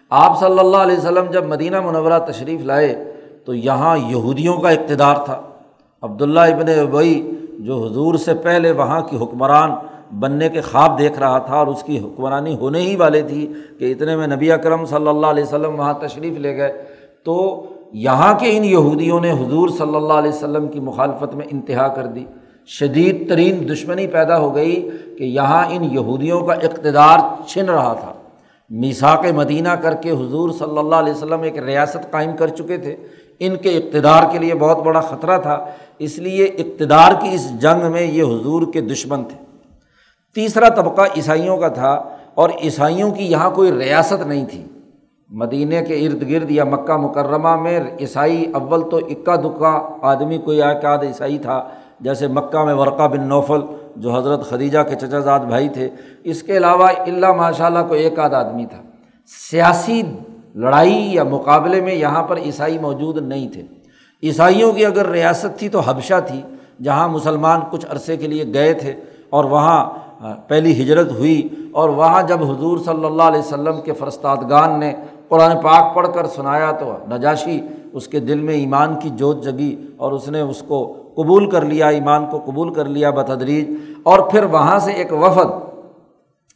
آپ 0.09 0.39
صلی 0.39 0.59
اللہ 0.59 0.77
علیہ 0.77 0.97
وسلم 0.97 1.25
جب 1.31 1.45
مدینہ 1.45 1.81
منورہ 1.81 2.19
تشریف 2.19 2.61
لائے 2.61 3.13
تو 3.45 3.53
یہاں 3.53 3.97
یہودیوں 3.97 4.57
کا 4.57 4.69
اقتدار 4.69 5.15
تھا۔ 5.15 5.41
عبداللہ 6.01 6.39
ابن 6.39 6.69
ابئی 6.79 7.31
جو 7.59 7.83
حضور 7.85 8.15
سے 8.15 8.33
پہلے 8.33 8.71
وہاں 8.71 9.01
کی 9.01 9.17
حکمران 9.17 9.71
بننے 10.19 10.49
کے 10.49 10.61
خواب 10.61 10.99
دیکھ 10.99 11.19
رہا 11.19 11.37
تھا 11.37 11.55
اور 11.55 11.67
اس 11.67 11.83
کی 11.83 11.99
حکمرانی 11.99 12.57
ہونے 12.57 12.79
ہی 12.79 12.95
والے 12.95 13.21
تھی 13.21 13.53
کہ 13.79 13.91
اتنے 13.91 14.15
میں 14.15 14.27
نبی 14.27 14.51
اکرم 14.51 14.85
صلی 14.85 15.07
اللہ 15.07 15.27
علیہ 15.27 15.43
وسلم 15.43 15.79
وہاں 15.79 15.93
تشریف 15.93 16.37
لے 16.37 16.57
گئے، 16.57 16.83
تو 17.23 17.65
یہاں 17.93 18.33
کے 18.39 18.57
ان 18.57 18.63
یہودیوں 18.63 19.19
نے 19.19 19.31
حضور 19.31 19.69
صلی 19.69 19.95
اللہ 19.95 20.13
علیہ 20.13 20.31
وسلم 20.31 20.67
کی 20.67 20.79
مخالفت 20.79 21.35
میں 21.35 21.47
انتہا 21.51 21.87
کر 21.87 22.05
دی۔ 22.05 22.25
شدید 22.67 23.29
ترین 23.29 23.69
دشمنی 23.71 24.07
پیدا 24.07 24.39
ہو 24.39 24.55
گئی 24.55 24.89
کہ 25.17 25.23
یہاں 25.23 25.65
ان 25.69 25.83
یہودیوں 25.83 26.41
کا 26.41 26.53
اقتدار 26.53 27.19
چھن 27.47 27.69
رہا 27.69 27.93
تھا۔ 27.93 28.13
میساک 28.69 29.25
مدینہ 29.35 29.69
کر 29.69 29.93
کے 29.93 30.11
حضور 30.11 30.49
صلی 30.49 30.77
اللہ 30.77 30.95
علیہ 30.95 31.13
وسلم 31.13 31.41
ایک 31.41 31.57
ریاست 31.57 32.11
قائم 32.11 32.37
کر 32.37 32.47
چکے 32.47 32.77
تھے۔ 32.77 32.95
ان 33.39 33.55
کے 33.55 33.77
اقتدار 33.77 34.23
کے 34.31 34.37
لیے 34.37 34.55
بہت 34.55 34.77
بڑا 34.77 34.99
خطرہ 34.99 35.37
تھا، 35.37 35.65
اس 35.99 36.17
لیے 36.19 36.45
اقتدار 36.45 37.11
کی 37.21 37.29
اس 37.29 37.61
جنگ 37.61 37.91
میں 37.91 38.01
یہ 38.01 38.23
حضور 38.23 38.73
کے 38.73 38.81
دشمن 38.81 39.23
تھے۔ 39.23 39.37
تیسرا 40.35 40.69
طبقہ 40.69 41.01
عیسائیوں 41.01 41.57
کا 41.57 41.67
تھا 41.67 42.03
اور 42.33 42.49
عیسائیوں 42.63 43.11
کی 43.11 43.23
یہاں 43.23 43.51
کوئی 43.51 43.71
ریاست 43.71 44.27
نہیں 44.27 44.45
تھی۔ 44.45 44.63
مدینہ 45.29 45.75
کے 45.87 46.05
ارد 46.05 46.29
گرد 46.29 46.51
یا 46.51 46.63
مکہ 46.63 46.97
مکرمہ 46.97 47.55
میں 47.55 47.79
عیسائی 47.99 48.45
اول 48.53 48.89
تو 48.89 48.97
اکا 48.97 49.35
دکا 49.35 49.89
آدمی 50.01 50.37
کوئی 50.37 50.61
آد 50.61 51.03
عیسائی 51.03 51.37
تھا، 51.37 51.69
جیسے 51.99 52.27
مکہ 52.27 52.63
میں 52.63 52.73
ورقہ 52.73 53.07
بن 53.07 53.21
نوفل 53.21 53.61
جو 53.95 54.15
حضرت 54.15 54.49
خدیجہ 54.49 54.79
کے 54.79 54.95
چچا 54.95 55.19
زاد 55.19 55.39
بھائی 55.39 55.69
تھے، 55.69 55.89
اس 56.23 56.43
کے 56.43 56.57
علاوہ 56.57 56.87
اللہ 56.87 57.31
ماشاء 57.31 57.65
اللہ 57.65 57.79
کو 57.87 57.93
ایک 57.93 58.19
آدھ 58.19 58.33
آدمی 58.33 58.65
تھا۔ 58.65 58.81
سیاسی 59.51 60.01
لڑائی 60.55 61.13
یا 61.13 61.23
مقابلے 61.23 61.81
میں 61.81 61.95
یہاں 61.95 62.23
پر 62.23 62.37
عیسائی 62.37 62.77
موجود 62.79 63.17
نہیں 63.17 63.47
تھے۔ 63.47 63.61
عیسائیوں 64.23 64.71
کی 64.73 64.85
اگر 64.85 65.09
ریاست 65.09 65.59
تھی 65.59 65.69
تو 65.69 65.79
حبشہ 65.79 66.19
تھی، 66.27 66.41
جہاں 66.83 67.07
مسلمان 67.07 67.59
کچھ 67.71 67.85
عرصے 67.89 68.17
کے 68.17 68.27
لیے 68.27 68.53
گئے 68.53 68.73
تھے 68.73 68.93
اور 69.29 69.45
وہاں 69.45 69.85
پہلی 70.47 70.83
ہجرت 70.83 71.11
ہوئی 71.11 71.49
اور 71.71 71.89
وہاں 71.89 72.21
جب 72.21 72.43
حضور 72.43 72.77
صلی 72.77 73.05
اللہ 73.05 73.23
علیہ 73.23 73.39
وسلم 73.39 73.81
کے 73.81 73.93
فرستادگان 73.93 74.79
نے 74.79 74.93
قرآن 75.27 75.51
پاک 75.61 75.95
پڑھ 75.95 76.07
کر 76.13 76.25
سنایا 76.25 76.71
تو 76.71 76.97
نجاشی 77.11 77.61
اس 77.93 78.07
کے 78.07 78.19
دل 78.19 78.39
میں 78.39 78.53
ایمان 78.53 78.95
کی 78.99 79.09
جوت 79.09 79.43
جگی 79.43 79.75
اور 79.97 80.11
اس 80.11 80.27
نے 80.29 80.41
اس 80.41 80.63
کو 80.67 81.02
قبول 81.15 81.49
کر 81.49 81.65
لیا، 81.65 81.87
ایمان 81.87 82.25
کو 82.25 82.39
قبول 82.45 82.73
کر 82.73 82.85
لیا 82.85 83.09
بتدریج، 83.09 83.73
اور 84.03 84.19
پھر 84.19 84.43
وہاں 84.43 84.79
سے 84.79 84.91
ایک 84.91 85.13
وفد 85.13 85.61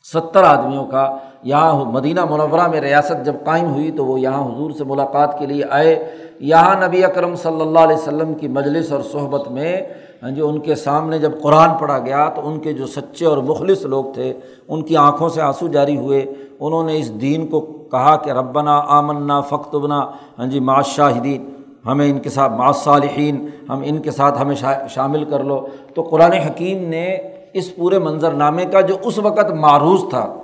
ستر 0.04 0.44
آدمیوں 0.44 0.86
کا 0.86 1.18
یہاں 1.44 1.86
مدینہ 1.86 2.26
منورہ 2.26 2.68
میں 2.68 2.82
ریاست 2.82 3.26
جب 3.26 3.36
قائم 3.44 3.74
ہوئی 3.74 3.92
تو 3.92 4.06
وہ 4.06 4.20
یہاں 4.20 4.44
حضور 4.46 4.72
سے 4.72 4.84
ملاقات 4.84 5.40
کے 5.40 5.46
لیے 5.46 5.64
آئے۔ 5.70 5.94
یہاں 6.40 6.88
نبی 6.88 7.04
اکرم 7.04 7.36
صلی 7.36 7.62
اللہ 7.62 7.80
علیہ 7.80 7.96
وسلم 7.96 8.34
کی 8.34 8.48
مجلس 8.48 8.92
اور 8.92 9.02
صحبت 9.02 9.48
میں 9.52 9.76
ہاں 10.24 10.30
جی 10.32 10.42
ان 10.42 10.60
کے 10.60 10.76
سامنے 10.76 11.20
جب 11.20 11.32
قرآن 11.42 11.70
پڑھا 11.80 11.98
گیا 12.00 12.30
تو 12.30 12.48
ان 12.48 12.60
کے 12.60 12.74
جو 12.74 12.86
سچے 12.86 13.26
اور 13.26 13.38
مخلص 13.38 13.86
لوگ 13.86 14.06
تھے، 14.14 14.34
ان 14.68 14.82
کی 14.82 14.98
آنکھوں 14.98 15.30
سے 15.30 15.42
آنسو 15.42 15.68
جاری 15.68 15.98
ہوئے۔ 15.98 16.26
انہوں 16.60 16.84
نے 16.84 16.98
اس 16.98 17.10
دین 17.22 17.48
کو 17.48 17.60
کہا 17.92 18.16
کہ 18.16 18.30
ربنا 18.30 18.82
آمنا 18.88 19.42
فختبنا 19.42 20.00
ہاں 20.40 20.46
جی 20.46 20.60
معاشاہدین 20.60 21.46
ہمیں 21.88 22.10
ان 22.10 22.20
کے 22.20 22.30
ساتھ 22.30 22.54
معصالحین 22.54 23.48
ہم 23.70 23.82
ان 23.86 23.98
کے 23.98 24.12
ساتھ 24.12 24.42
ہمیں 24.42 24.56
شامل 24.90 25.24
کر 25.24 25.44
لو۔ 25.44 25.68
تو 25.96 26.02
قرآن 26.02 26.34
حکیم 26.34 26.90
نے 26.90 27.18
اس 27.54 27.76
پورے 27.76 28.00
منظر 28.00 28.32
نامے 28.32 28.66
کا 28.66 28.82
جو 28.82 28.96
اس 29.04 29.20
وقت 29.20 29.52
معروض 29.52 30.02
تھا، 30.10 30.36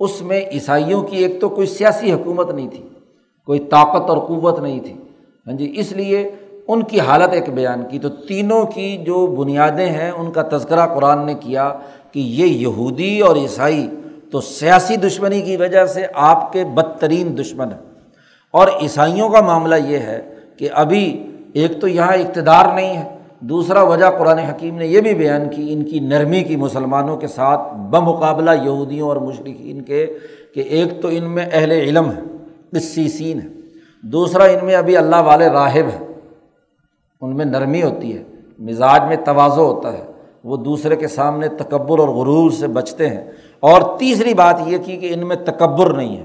اس 0.00 0.22
میں 0.22 0.40
عیسائیوں 0.52 1.02
کی 1.02 1.16
ایک 1.16 1.40
تو 1.40 1.48
کوئی 1.48 1.66
سیاسی 1.66 2.12
حکومت 2.12 2.50
نہیں 2.50 2.68
تھی، 2.68 2.88
کوئی 3.46 3.58
طاقت 3.58 4.10
اور 4.10 4.18
قوت 4.18 4.58
نہیں 4.58 4.80
تھی۔ 4.80 4.92
ہاں 5.46 5.54
جی 5.54 5.72
اس 5.76 5.92
لیے 5.92 6.30
ان 6.68 6.82
کی 6.82 7.00
حالت 7.00 7.32
ایک 7.32 7.50
بیان 7.50 7.84
کی۔ 7.90 7.98
تو 7.98 8.08
تینوں 8.08 8.64
کی 8.64 8.96
جو 8.96 9.26
بنیادیں 9.26 9.86
ہیں، 9.86 10.10
ان 10.10 10.32
کا 10.32 10.42
تذکرہ 10.52 10.86
قرآن 10.86 11.26
نے 11.26 11.34
کیا 11.34 11.72
کہ 12.12 12.20
یہ 12.20 12.46
یہودی 12.46 13.20
اور 13.20 13.36
عیسائی 13.36 13.90
تو 14.32 14.40
سیاسی 14.40 14.96
دشمنی 14.96 15.40
کی 15.40 15.56
وجہ 15.56 15.86
سے 15.86 16.06
آپ 16.14 16.52
کے 16.52 16.64
بدترین 16.64 17.38
دشمن 17.38 17.66
ہیں۔ 17.66 17.90
اور 18.50 18.68
عیسائیوں 18.82 19.28
کا 19.28 19.40
معاملہ 19.40 19.74
یہ 19.74 19.98
ہے 19.98 20.37
کہ 20.58 20.68
ابھی 20.72 21.26
ایک 21.52 21.80
تو 21.80 21.88
یہاں 21.88 22.12
اقتدار 22.12 22.74
نہیں 22.74 22.96
ہے، 22.96 23.18
دوسرا 23.40 23.82
وجہ 23.82 24.10
قرآن 24.18 24.38
حکیم 24.38 24.78
نے 24.78 24.86
یہ 24.86 25.00
بھی 25.00 25.14
بیان 25.14 25.42
کی 25.50 25.72
ان 25.72 25.82
کی 25.82 26.00
نرمی 26.00 26.40
کی 26.40 26.56
مسلمانوں 26.56 27.16
کے 27.16 27.26
ساتھ 27.26 27.74
بمقابلہ 27.90 28.50
یہودیوں 28.62 29.08
اور 29.08 29.16
مشرقین 29.16 29.80
کے 29.80 30.06
کہ 30.54 30.60
ایک 30.60 31.02
تو 31.02 31.08
ان 31.10 31.24
میں 31.24 31.46
اہل 31.52 31.70
علم 31.70 32.10
ہے 32.10 32.20
قصیسین 32.70 33.40
ہے 33.40 33.48
دوسرا 34.02 34.44
ان 34.44 34.66
میں 34.66 34.74
ابھی 34.74 34.96
اللہ 34.96 35.16
والے 35.16 35.48
راہب 35.48 36.00
ہیں۔ 36.00 36.08
ان 37.20 37.36
میں 37.36 37.44
نرمی 37.44 37.82
ہوتی 37.82 38.16
ہے، 38.16 38.22
مزاج 38.58 39.00
میں 39.08 39.16
توازو 39.24 39.74
ہوتا 39.74 39.92
ہے، 39.92 40.04
وہ 40.44 40.56
دوسرے 40.56 40.96
کے 40.96 41.08
سامنے 41.08 41.48
تکبر 41.48 41.98
اور 41.98 42.08
غرور 42.08 42.50
سے 42.50 42.66
بچتے 42.66 43.08
ہیں۔ 43.08 43.30
اور 43.60 43.98
تیسری 43.98 44.34
بات 44.34 44.60
یہ 44.66 44.78
کی 44.84 44.96
کہ 44.96 45.14
ان 45.14 45.28
میں 45.28 45.36
تکبر 45.36 45.94
نہیں 45.94 46.16
ہے، 46.16 46.24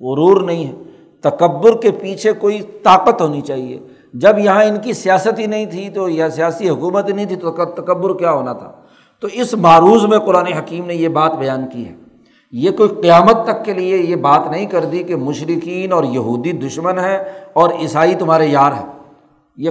غرور 0.00 0.40
نہیں 0.40 0.66
ہے۔ 0.66 0.89
تکبر 1.20 1.76
کے 1.80 1.90
پیچھے 1.90 2.32
کوئی 2.32 2.62
طاقت 2.82 3.22
ہونی 3.22 3.40
چاہیے۔ 3.40 3.78
جب 4.14 4.38
یہاں 4.38 4.64
ان 4.64 4.78
کی 4.82 4.92
سیاست 4.92 5.38
ہی 5.38 5.46
نہیں 5.46 5.66
تھی 5.66 5.88
تو 5.88 6.08
یا 6.08 6.30
سیاسی 6.30 6.68
حکومت 6.68 7.08
ہی 7.08 7.12
نہیں 7.12 7.26
تھی 7.26 7.36
تو 7.36 7.50
تکبر 7.50 8.18
کیا 8.18 8.32
ہونا 8.32 8.52
تھا۔ 8.52 8.72
تو 9.20 9.28
اس 9.32 9.54
معروض 9.54 10.04
میں 10.04 10.18
قرآن 10.18 10.46
حکیم 10.46 10.86
نے 10.86 10.94
یہ 10.94 11.08
بات 11.08 11.34
بیان 11.38 11.64
کی 11.72 11.88
ہے۔ 11.88 11.94
یہ 12.52 12.70
کوئی 12.70 12.88
قیامت 13.02 13.44
تک 13.44 13.64
کے 13.64 13.72
لیے 13.72 13.96
یہ 13.96 14.16
بات 14.16 14.40
نہیں 14.50 14.66
کر 14.66 14.84
دی 14.84 15.02
کہ 15.02 15.16
مشرقین 15.16 15.92
اور 15.92 16.04
یہودی 16.04 16.52
دشمن 16.52 16.98
ہیں 16.98 17.18
اور 17.52 17.70
عیسائی 17.80 18.14
تمہارے 18.14 18.46
یار 18.46 18.72
ہیں۔ 18.72 18.86
یہ 19.56 19.70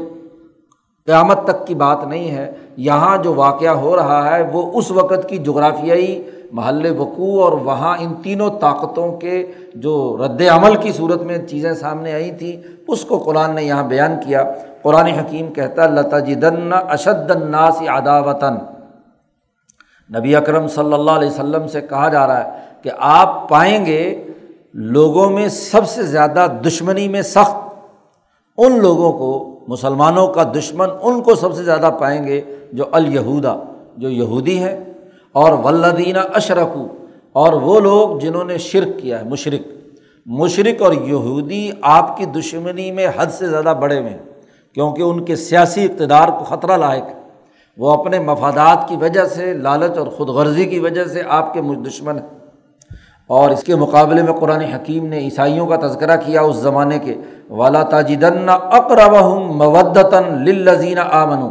قیامت 1.09 1.43
تک 1.43 1.67
کی 1.67 1.75
بات 1.75 2.07
نہیں 2.07 2.31
ہے۔ 2.31 2.51
یہاں 2.77 3.17
جو 3.17 3.33
واقعہ 3.33 3.69
ہو 3.69 3.95
رہا 3.95 4.35
ہے، 4.35 4.49
وہ 4.53 4.71
اس 4.73 4.91
وقت 4.91 5.29
کی 5.29 5.37
جغرافیائی 5.37 6.29
محل 6.51 6.95
وقوع 6.97 7.43
اور 7.43 7.51
وہاں 7.51 7.97
ان 7.99 8.13
تینوں 8.23 8.49
طاقتوں 8.59 9.17
کے 9.17 9.45
جو 9.75 10.17
رد 10.25 10.41
عمل 10.41 10.75
کی 10.75 10.91
صورت 10.91 11.21
میں 11.21 11.37
چیزیں 11.37 11.73
سامنے 11.73 12.13
آئی 12.13 12.31
تھیں، 12.31 12.67
اس 12.87 13.05
کو 13.05 13.17
قرآن 13.17 13.55
نے 13.55 13.63
یہاں 13.63 13.83
بیان 13.83 14.15
کیا۔ 14.25 14.43
قرآن 14.81 15.05
حکیم 15.05 15.53
کہتا 15.53 15.85
لتا 15.85 16.19
جدن 16.19 16.73
اشد 16.73 17.31
الناس 17.31 17.81
عداوتاً 17.87 18.53
نبی 20.17 20.35
اکرم 20.35 20.67
صلی 20.67 20.93
اللہ 20.93 21.11
علیہ 21.11 21.29
وسلم 21.29 21.67
سے 21.67 21.81
کہا 21.81 22.09
جا 22.09 22.27
رہا 22.27 22.43
ہے 22.43 22.49
کہ 22.81 22.89
آپ 22.99 23.49
پائیں 23.49 23.85
گے 23.85 24.27
لوگوں 24.73 25.29
میں 25.29 25.47
سب 25.47 25.87
سے 25.87 26.03
زیادہ 26.03 26.47
دشمنی 26.67 27.07
میں 27.07 27.21
سخت۔ 27.21 27.55
ان 28.57 28.79
لوگوں 28.79 29.13
کو 29.13 29.48
مسلمانوں 29.69 30.27
کا 30.27 30.43
دشمن 30.55 30.89
ان 31.01 31.21
کو 31.21 31.35
سب 31.35 31.53
سے 31.55 31.63
زیادہ 31.63 31.89
پائیں 31.99 32.27
گے 32.27 32.41
جو 32.73 32.85
الہودا 32.91 33.55
جو 33.97 34.09
یہودی 34.09 34.57
ہے 34.59 34.77
اور 35.35 35.51
ولدینہ 35.63 36.19
اشرکو، 36.35 36.87
اور 37.35 37.53
وہ 37.53 37.79
لوگ 37.79 38.17
جنہوں 38.19 38.43
نے 38.43 38.57
شرک 38.57 38.99
کیا 38.99 39.19
ہے 39.19 39.29
مشرق 39.29 39.67
مشرق 40.25 40.81
اور 40.81 40.93
یہودی 40.93 41.69
آپ 41.81 42.17
کی 42.17 42.25
دشمنی 42.25 42.91
میں 42.91 43.07
حد 43.17 43.31
سے 43.31 43.47
زیادہ 43.47 43.73
بڑے 43.79 43.99
ہوئے 43.99 44.09
ہیں، 44.09 44.17
کیونکہ 44.75 45.01
ان 45.01 45.23
کے 45.25 45.35
سیاسی 45.35 45.85
اقتدار 45.85 46.27
کو 46.29 46.43
خطرہ 46.45 46.77
لاحق 46.77 47.07
ہے۔ 47.07 47.17
وہ 47.77 47.91
اپنے 47.91 48.19
مفادات 48.19 48.87
کی 48.89 48.95
وجہ 48.95 49.25
سے، 49.25 49.53
لالچ 49.53 49.97
اور 49.97 50.07
خود 50.07 50.29
غرضی 50.29 50.65
کی 50.65 50.79
وجہ 50.79 51.05
سے 51.05 51.21
آپ 51.29 51.53
کے 51.53 51.61
دشمن 51.87 52.17
ہیں۔ 52.17 52.38
اور 53.29 53.49
اس 53.49 53.63
کے 53.63 53.75
مقابلے 53.75 54.21
میں 54.21 54.33
قرآن 54.33 54.61
حکیم 54.61 55.05
نے 55.05 55.17
عیسائیوں 55.17 55.65
کا 55.67 55.75
تذکرہ 55.75 56.15
کیا 56.15 56.41
اس 56.41 56.55
زمانے 56.55 56.99
کے 56.99 57.15
والا 57.49 57.83
تاجدن 57.83 58.49
اقرب 58.49 59.15
مودتاً 59.55 60.23
للزین 60.45 60.97
آمن 61.11 61.41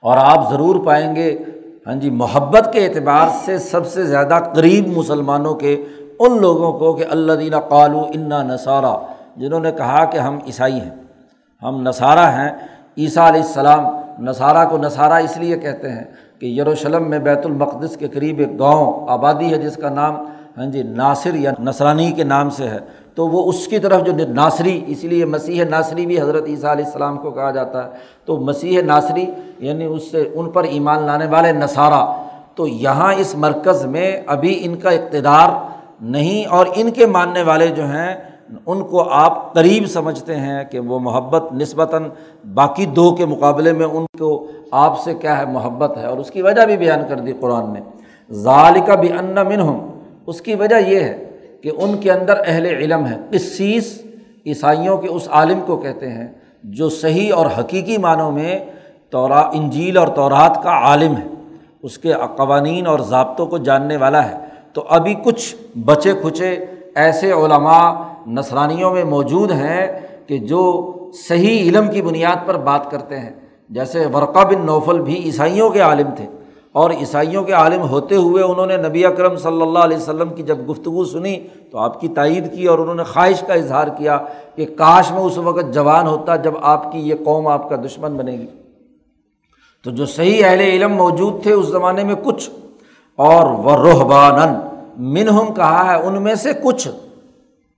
اور 0.00 0.16
آپ 0.16 0.50
ضرور 0.50 0.84
پائیں 0.86 1.14
گے 1.16 1.38
ہاں 1.86 1.94
جی 1.94 2.10
محبت 2.10 2.72
کے 2.72 2.86
اعتبار 2.86 3.28
سے 3.44 3.58
سب 3.58 3.86
سے 3.86 4.04
زیادہ 4.04 4.38
قریب 4.54 4.96
مسلمانوں 4.98 5.54
کے 5.54 5.84
ان 6.18 6.40
لوگوں 6.40 6.72
کو 6.72 6.92
کہ 6.92 7.04
اللہ 7.10 7.32
دینہ 7.32 7.56
قالو 7.68 8.04
انا 8.14 8.42
نصارہ 8.42 8.94
جنہوں 9.36 9.60
نے 9.60 9.72
کہا 9.72 10.04
کہ 10.04 10.18
ہم 10.18 10.38
عیسائی 10.46 10.80
ہیں، 10.80 10.90
ہم 11.62 11.82
نصارہ 11.82 12.26
ہیں۔ 12.32 12.50
عیسیٰ 12.98 13.26
علیہ 13.28 13.40
السلام 13.40 13.84
نصارہ 14.18 14.68
کو 14.68 14.78
نصارہ 14.78 15.12
اس 15.12 15.36
لیے 15.36 15.58
کہتے 15.58 15.90
ہیں 15.90 16.04
کہ 16.38 16.46
یروشلم 16.46 17.10
میں 17.10 17.18
بیت 17.18 17.46
المقدس 17.46 17.96
کے 17.96 18.08
قریب 18.08 18.38
ایک 18.38 18.58
گاؤں 18.58 19.08
آبادی 19.08 19.52
ہے 19.52 19.58
جس 19.58 19.76
کا 19.76 19.88
نام 19.88 20.24
ہاں 20.56 20.66
جی 20.66 20.82
ناصر 20.82 21.34
یا 21.34 21.52
نسرانی 21.60 22.12
کے 22.12 22.24
نام 22.24 22.50
سے 22.50 22.68
ہے۔ 22.68 22.78
تو 23.14 23.28
وہ 23.28 23.48
اس 23.48 23.66
کی 23.66 23.78
طرف 23.78 24.06
جو 24.06 24.12
ناصری، 24.28 24.84
اس 24.86 25.04
لیے 25.04 25.24
مسیح 25.24 25.64
ناصری 25.64 26.06
بھی 26.06 26.20
حضرت 26.20 26.44
عیسیٰ 26.46 26.70
علیہ 26.70 26.84
السلام 26.84 27.18
کو 27.18 27.30
کہا 27.30 27.50
جاتا 27.50 27.84
ہے۔ 27.84 27.88
تو 28.24 28.36
مسیح 28.36 28.82
ناصری 28.82 29.26
یعنی 29.58 29.84
اس 29.84 30.10
سے 30.10 30.30
ان 30.34 30.50
پر 30.50 30.64
ایمان 30.64 31.02
لانے 31.02 31.26
والے 31.26 31.52
نصارہ۔ 31.52 32.22
تو 32.54 32.66
یہاں 32.66 33.14
اس 33.14 33.34
مرکز 33.34 33.86
میں 33.86 34.20
ابھی 34.26 34.60
ان 34.62 34.76
کا 34.76 34.90
اقتدار 34.90 35.48
نہیں، 36.00 36.46
اور 36.46 36.66
ان 36.74 36.90
کے 36.90 37.06
ماننے 37.06 37.42
والے 37.42 37.68
جو 37.68 37.84
ہیں، 37.86 38.16
ان 38.66 38.82
کو 38.82 39.10
آپ 39.10 39.54
قریب 39.54 39.86
سمجھتے 39.86 40.36
ہیں 40.36 40.64
کہ 40.64 40.78
وہ 40.78 40.98
محبت 40.98 41.52
نسبتاً 41.52 42.04
باقی 42.54 42.86
دو 42.86 43.14
کے 43.14 43.26
مقابلے 43.26 43.72
میں 43.72 43.86
ان 43.86 44.06
کو 44.18 44.46
آپ 44.70 45.00
سے 45.00 45.14
کیا 45.14 45.38
ہے، 45.38 45.46
محبت 45.46 45.98
ہے۔ 45.98 46.06
اور 46.06 46.18
اس 46.18 46.30
کی 46.30 46.42
وجہ 46.42 46.66
بھی 46.66 46.76
بیان 46.76 47.00
کر 47.08 47.16
دی 47.16 47.32
قرآن 47.40 47.72
نے۔ 47.72 47.80
ظالقہ 48.32 48.92
بھی 48.92 49.12
ان 49.12 49.34
من 49.48 49.60
ہوں 49.60 49.95
اس 50.26 50.40
کی 50.40 50.54
وجہ 50.54 50.88
یہ 50.88 51.00
ہے 51.00 51.30
کہ 51.60 51.70
ان 51.76 51.96
کے 51.96 52.12
اندر 52.12 52.34
اہل 52.46 52.66
علم 52.66 53.06
ہے 53.06 53.16
قصیص 53.30 54.02
عیسائیوں 54.46 54.98
کے 54.98 55.08
اس 55.08 55.28
عالم 55.28 55.60
کو 55.66 55.76
کہتے 55.76 56.08
ہیں 56.08 56.26
جو 56.64 56.88
صحیح 56.88 57.34
اور 57.34 57.46
حقیقی 57.58 57.98
معنوں 57.98 58.32
میں 58.32 58.64
تورا، 59.10 59.40
انجیل 59.40 59.96
اور 59.96 60.08
تورات 60.08 60.62
کا 60.62 60.70
عالم 60.70 61.16
ہے۔ 61.16 61.56
اس 61.82 61.98
کے 61.98 62.12
قوانین 62.36 62.86
اور 62.86 62.98
ضابطوں 62.98 63.46
کو 63.46 63.58
جاننے 63.58 63.96
والا 63.96 64.30
ہے۔ 64.30 64.36
تو 64.72 64.84
ابھی 64.88 65.14
کچھ 65.14 65.56
بچے 65.84 66.12
کھچے 66.12 66.64
ایسے 66.94 67.32
علماء 67.32 67.92
نسرانیوں 68.26 68.94
میں 68.94 69.04
موجود 69.04 69.50
ہیں 69.50 70.00
کہ 70.26 70.38
جو 70.38 70.92
صحیح 71.28 71.62
علم 71.62 71.90
کی 71.90 72.02
بنیاد 72.02 72.46
پر 72.46 72.56
بات 72.56 72.90
کرتے 72.90 73.18
ہیں۔ 73.18 73.30
جیسے 73.70 74.06
ورقہ 74.06 74.44
بن 74.44 74.66
نوفل 74.66 75.00
بھی 75.00 75.22
عیسائیوں 75.24 75.70
کے 75.70 75.80
عالم 75.80 76.10
تھے۔ 76.16 76.26
اور 76.76 76.90
عیسائیوں 76.90 77.42
کے 77.44 77.52
عالم 77.52 77.82
ہوتے 77.88 78.16
ہوئے 78.16 78.42
انہوں 78.42 78.66
نے 78.66 78.76
نبی 78.76 79.04
اکرم 79.06 79.36
صلی 79.36 79.62
اللہ 79.62 79.78
علیہ 79.78 79.96
وسلم 79.96 80.34
کی 80.34 80.42
جب 80.42 80.58
گفتگو 80.70 81.04
سنی 81.04 81.36
تو 81.70 81.78
آپ 81.78 82.00
کی 82.00 82.08
تائید 82.08 82.52
کی 82.54 82.66
اور 82.66 82.78
انہوں 82.78 82.94
نے 82.94 83.04
خواہش 83.04 83.40
کا 83.46 83.54
اظہار 83.54 83.88
کیا 83.88 84.18
کہ 84.56 84.66
کاش 84.76 85.10
میں 85.10 85.20
اس 85.20 85.38
وقت 85.38 85.72
جوان 85.74 86.06
ہوتا 86.06 86.36
جب 86.36 86.54
آپ 86.62 86.90
کی 86.92 86.98
یہ 86.98 87.14
قوم 87.24 87.48
آپ 87.48 87.68
کا 87.68 87.76
دشمن 87.76 88.16
بنے 88.16 88.32
گی۔ 88.32 88.46
تو 89.84 89.90
جو 89.90 90.06
صحیح 90.06 90.44
اہل 90.44 90.60
علم 90.60 90.92
موجود 90.94 91.42
تھے 91.42 91.52
اس 91.52 91.66
زمانے 91.66 92.04
میں 92.04 92.14
کچھ، 92.24 92.48
اور 93.18 93.46
وہ 93.64 93.76
روحبان 93.76 94.54
منہم 95.14 95.52
کہا 95.54 95.90
ہے 95.90 95.96
ان 96.06 96.22
میں 96.22 96.34
سے 96.34 96.52
کچھ۔ 96.62 96.88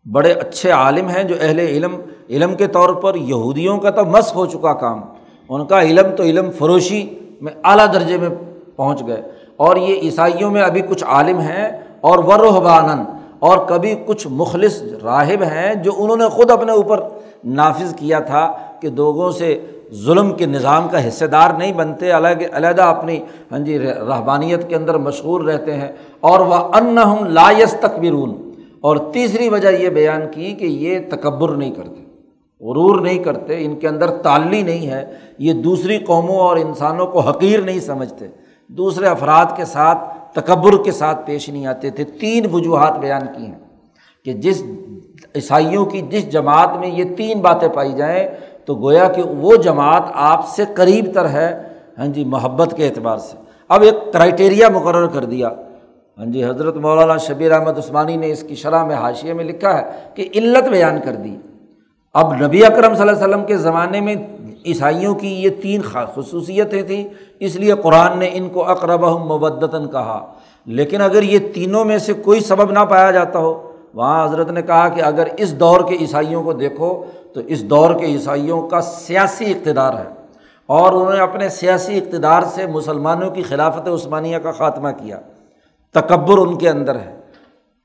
بڑے 0.06 0.32
اچھے 0.32 0.70
عالم 0.70 1.08
ہیں 1.08 1.22
جو 1.22 1.34
اہل 1.40 1.58
علم 1.58 1.96
علم 2.28 2.54
کے 2.54 2.66
طور 2.66 2.94
پر 2.94 3.14
یہودیوں 3.14 3.78
کا 3.78 3.90
تو 3.90 4.04
مس 4.06 4.34
ہو 4.34 4.46
چکا 4.46 4.72
کام۔ 4.74 5.00
ان 5.50 5.66
کا 5.66 5.82
علم 5.82 6.14
تو 6.16 6.22
علم 6.22 6.50
فروشی 6.58 7.02
میں 7.40 7.52
اعلیٰ 7.64 7.92
درجے 7.92 8.16
میں 8.18 8.28
پہنچ 8.78 9.06
گئے۔ 9.06 9.22
اور 9.56 9.76
یہ 9.76 10.00
عیسائیوں 10.02 10.50
میں 10.50 10.62
ابھی 10.62 10.80
کچھ 10.80 11.04
عالم 11.04 11.38
ہیں 11.38 11.68
اور 12.00 12.18
ورحبان 12.18 13.04
اور 13.38 13.58
کبھی 13.66 13.94
کچھ 14.06 14.26
مخلص 14.30 14.82
راہب 15.02 15.42
ہیں 15.42 15.74
جو 15.74 15.92
انہوں 15.96 16.16
نے 16.16 16.28
خود 16.28 16.50
اپنے 16.50 16.72
اوپر 16.72 17.00
نافذ 17.44 17.94
کیا 17.94 18.18
تھا 18.18 18.52
کہ 18.80 18.90
لوگوں 18.90 19.30
سے 19.30 19.66
ظلم 19.92 20.32
کے 20.32 20.46
نظام 20.46 20.88
کا 20.88 21.08
حصے 21.08 21.26
دار 21.26 21.50
نہیں 21.58 21.72
بنتے 21.72 22.12
الگ 22.12 22.42
علیحدہ 22.52 22.82
اپنی 22.82 23.20
ہاں 23.52 23.58
جی 23.58 23.78
رحبانیت 23.78 24.68
کے 24.68 24.76
اندر 24.76 24.98
مشغول 24.98 25.48
رہتے 25.48 25.76
ہیں۔ 25.76 25.92
اور 26.20 26.40
وہ 26.40 26.54
ان 26.54 26.98
ہم 26.98 27.24
لایس 27.24 27.74
تکبرون 27.80 28.50
اور 28.80 28.96
تیسری 29.12 29.48
وجہ 29.48 29.68
یہ 29.68 29.88
بیان 29.88 30.20
کی 30.30 30.52
کہ 30.52 30.64
یہ 30.64 30.98
تکبر 31.10 31.48
نہیں 31.48 31.70
کرتے، 31.70 32.04
غرور 32.60 33.00
نہیں 33.00 33.18
کرتے، 33.18 33.64
ان 33.64 33.76
کے 33.76 33.88
اندر 33.88 34.10
تعلی 34.10 34.62
نہیں 34.62 34.86
ہے، 34.90 35.04
یہ 35.38 35.52
دوسری 35.52 35.98
قوموں 35.98 36.36
اور 36.36 36.56
انسانوں 36.56 37.06
کو 37.06 37.20
حقیر 37.20 37.60
نہیں 37.60 37.80
سمجھتے۔ 37.80 38.26
دوسرے 38.68 39.07
افراد 39.07 39.46
کے 39.57 39.64
ساتھ 39.64 39.98
تکبر 40.33 40.83
کے 40.85 40.92
ساتھ 40.92 41.26
پیش 41.26 41.48
نہیں 41.48 41.66
آتے 41.66 41.90
تھے۔ 41.90 42.04
تین 42.04 42.46
وجوہات 42.52 42.98
بیان 42.98 43.22
کی 43.37 43.46
ہیں 43.46 43.59
کہ 44.24 44.33
جس 44.33 44.62
عیسائیوں 45.35 45.87
کی 45.87 46.00
جس 46.00 46.33
جماعت 46.33 46.76
میں 46.76 46.88
یہ 46.88 47.04
تین 47.16 47.40
باتیں 47.40 47.68
پائی 47.68 47.92
جائیں، 47.92 48.28
تو 48.64 48.74
گویا 48.74 49.09
کہ 49.09 49.22
وہ 49.22 49.57
جماعت 49.57 50.02
آپ 50.14 50.48
سے 50.48 50.64
قریب 50.74 51.04
تر 51.14 51.28
ہے۔ 51.28 51.62
ہاں 51.98 52.07
جی 52.07 52.24
محبت 52.24 52.74
کے 52.76 52.87
اعتبار 52.87 53.18
سے۔ 53.18 53.37
اب 53.68 53.83
ایک 53.83 54.12
کرائٹیریا 54.12 54.68
مقرر 54.68 55.07
کر 55.07 55.24
دیا۔ 55.24 55.48
ہاں 56.18 56.26
جی 56.26 56.44
حضرت 56.44 56.76
مولانا 56.76 57.16
شبیر 57.16 57.52
احمد 57.52 57.78
عثمانی 57.78 58.16
نے 58.16 58.31
اس 58.31 58.42
کی 58.42 58.54
شرح 58.54 58.85
میں 58.85 58.94
حاشیے 58.94 59.33
میں 59.33 59.44
لکھا 59.44 59.78
ہے 59.78 59.83
کہ 60.14 60.28
علت 60.35 60.68
بیان 60.68 61.00
کر 61.04 61.12
دی۔ 61.12 61.37
اب 62.18 62.35
نبی 62.35 62.64
اکرم 62.64 62.94
صلی 62.94 63.09
اللہ 63.09 63.12
علیہ 63.12 63.35
وسلم 63.35 63.44
کے 63.44 63.57
زمانے 63.57 64.00
میں 64.00 64.14
عیسائیوں 64.66 65.14
کی 65.14 65.42
یہ 65.42 65.48
تین 65.62 65.81
خصوصیتیں 65.83 66.83
تھیں، 66.83 67.09
اس 67.40 67.57
لیے 67.57 67.72
قرآن 67.83 68.18
نے 68.18 68.31
ان 68.33 68.48
کو 68.48 68.64
اقرب 68.70 69.04
مبدتاً 69.04 69.88
کہا۔ 69.88 70.33
لیکن 70.66 71.00
اگر 71.00 71.22
یہ 71.22 71.38
تینوں 71.54 71.85
میں 71.85 71.98
سے 71.98 72.12
کوئی 72.12 72.40
سبب 72.40 72.72
نہ 72.72 72.78
پایا 72.78 73.11
جاتا 73.11 73.38
ہو، 73.38 73.72
وہاں 73.94 74.24
حضرت 74.24 74.50
نے 74.50 74.62
کہا 74.62 74.88
کہ 74.88 75.00
اگر 75.00 75.26
اس 75.37 75.61
دور 75.61 75.81
کے 75.88 75.96
عیسائیوں 76.00 76.42
کو 76.42 76.52
دیکھو، 76.52 77.04
تو 77.35 77.40
اس 77.46 77.64
دور 77.64 77.94
کے 77.94 78.07
عیسائیوں 78.07 78.68
کا 78.68 78.81
سیاسی 78.81 79.50
اقتدار 79.50 79.94
ہے۔ 79.94 80.09
اور 80.66 80.92
انہوں 80.92 81.12
نے 81.12 81.20
اپنے 81.20 81.48
سیاسی 81.48 81.98
اقتدار 81.98 82.42
سے 82.42 82.66
مسلمانوں 82.66 83.31
کی 83.31 83.42
خلافت 83.42 83.88
عثمانیہ 83.88 84.38
کا 84.38 84.52
خاتمہ 84.52 84.88
کیا۔ 84.88 85.20
تکبر 85.94 86.38
ان 86.38 86.59
کے 86.59 86.68
اندر 86.68 86.94
ہے۔ 86.94 87.20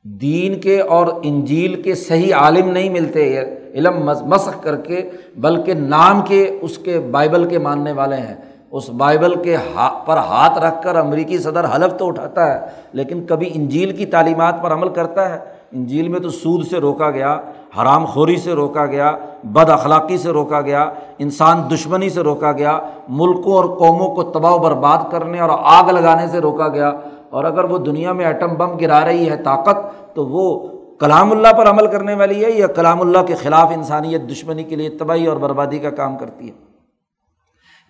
دین 0.03 0.59
کے 0.59 0.81
اور 0.81 1.07
انجیل 1.23 1.81
کے 1.81 1.95
صحیح 1.95 2.35
عالم 2.35 2.69
نہیں 2.69 2.89
ملتے۔ 2.89 3.43
علم 3.73 4.11
مسخ 4.25 4.63
کر 4.63 4.75
کے، 4.75 5.09
بلکہ 5.37 5.73
نام 5.73 6.21
کے، 6.21 6.57
اس 6.61 6.77
کے 6.77 6.99
بائبل 6.99 7.45
کے 7.45 7.59
ماننے 7.59 7.91
والے 7.91 8.15
ہیں۔ 8.15 8.35
اس 8.71 8.89
بائبل 8.89 9.43
کے 9.43 9.57
پر 10.05 10.17
ہاتھ 10.17 10.57
رکھ 10.59 10.83
کر 10.83 10.95
امریکی 10.95 11.37
صدر 11.37 11.65
حلف 11.75 11.93
تو 11.97 12.07
اٹھاتا 12.07 12.53
ہے، 12.53 12.67
لیکن 12.93 13.25
کبھی 13.25 13.49
انجیل 13.53 13.91
کی 13.91 14.05
تعلیمات 14.05 14.63
پر 14.63 14.73
عمل 14.73 14.89
کرتا 14.89 15.29
ہے۔ 15.29 15.39
انجیل 15.71 16.07
میں 16.07 16.19
تو 16.19 16.29
سود 16.29 16.65
سے 16.65 16.77
روکا 16.77 17.11
گیا، 17.11 17.39
حرام 17.81 18.05
خوری 18.05 18.37
سے 18.37 18.51
روکا 18.51 18.85
گیا، 18.85 19.15
بد 19.43 19.69
اخلاقی 19.69 20.17
سے 20.17 20.29
روکا 20.29 20.61
گیا، 20.61 20.89
انسان 21.17 21.61
دشمنی 21.73 22.09
سے 22.09 22.21
روکا 22.21 22.51
گیا، 22.51 22.79
ملکوں 23.09 23.53
اور 23.53 23.65
قوموں 23.65 24.15
کو 24.15 24.23
تباہ 24.23 24.53
و 24.53 24.57
برباد 24.57 25.11
کرنے 25.11 25.39
اور 25.39 25.49
آگ 25.63 25.89
لگانے 25.89 26.27
سے 26.27 26.39
روکا 26.39 26.67
گیا۔ 26.67 26.91
اور 27.29 27.43
اگر 27.43 27.63
وہ 27.63 27.77
دنیا 27.77 28.13
میں 28.13 28.25
ایٹم 28.25 28.53
بم 28.53 28.77
گرا 28.77 29.05
رہی 29.05 29.29
ہے 29.29 29.37
طاقت، 29.37 29.77
تو 30.15 30.25
وہ 30.25 30.67
کلام 31.03 31.31
اللہ 31.31 31.53
پر 31.57 31.69
عمل 31.69 31.87
کرنے 31.87 32.13
والی 32.13 32.43
ہے، 32.45 32.51
یا 32.51 32.67
کلام 32.67 33.01
اللہ 33.01 33.23
کے 33.27 33.35
خلاف 33.35 33.71
انسانیت 33.75 34.21
دشمنی 34.31 34.63
کے 34.63 34.75
لیے 34.75 34.89
تباہی 34.89 35.25
اور 35.27 35.37
بربادی 35.37 35.79
کا 35.79 35.89
کام 35.89 36.17
کرتی 36.17 36.47
ہے؟ 36.47 36.53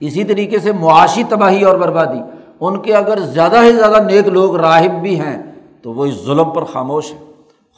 اسی 0.01 0.23
طریقے 0.23 0.59
سے 0.59 0.71
معاشی 0.71 1.23
تباہی 1.29 1.63
اور 1.63 1.77
بربادی، 1.77 2.21
ان 2.59 2.81
کے 2.81 2.95
اگر 2.95 3.19
زیادہ 3.19 3.61
سے 3.63 3.73
زیادہ 3.73 4.03
نیک 4.03 4.27
لوگ 4.27 4.55
راہب 4.55 5.01
بھی 5.01 5.19
ہیں، 5.19 5.37
تو 5.81 5.93
وہ 5.93 6.05
اس 6.05 6.23
ظلم 6.25 6.49
پر 6.49 6.63
خاموش 6.63 7.11
ہے 7.13 7.17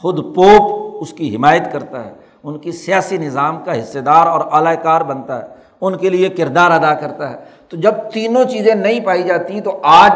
خود 0.03 0.19
پوپ 0.35 1.01
اس 1.01 1.13
کی 1.13 1.35
حمایت 1.35 1.71
کرتا 1.71 2.05
ہے، 2.05 2.13
ان 2.43 2.57
کی 2.59 2.71
سیاسی 2.71 3.17
نظام 3.17 3.63
کا 3.63 3.79
حصے 3.79 4.01
دار 4.01 4.27
اور 4.27 4.41
اعلی 4.51 4.75
کار 4.83 5.01
بنتا 5.01 5.41
ہے، 5.41 5.47
ان 5.81 5.97
کے 5.97 6.09
لیے 6.09 6.29
کردار 6.29 6.71
ادا 6.71 6.93
کرتا 6.93 7.29
ہے۔ 7.31 7.35
تو 7.69 7.77
جب 7.77 7.93
تینوں 8.13 8.43
چیزیں 8.43 8.75
نہیں 8.75 8.99
پائی 8.99 9.23
جاتی، 9.23 9.61
تو 9.61 9.79
آج 9.83 10.11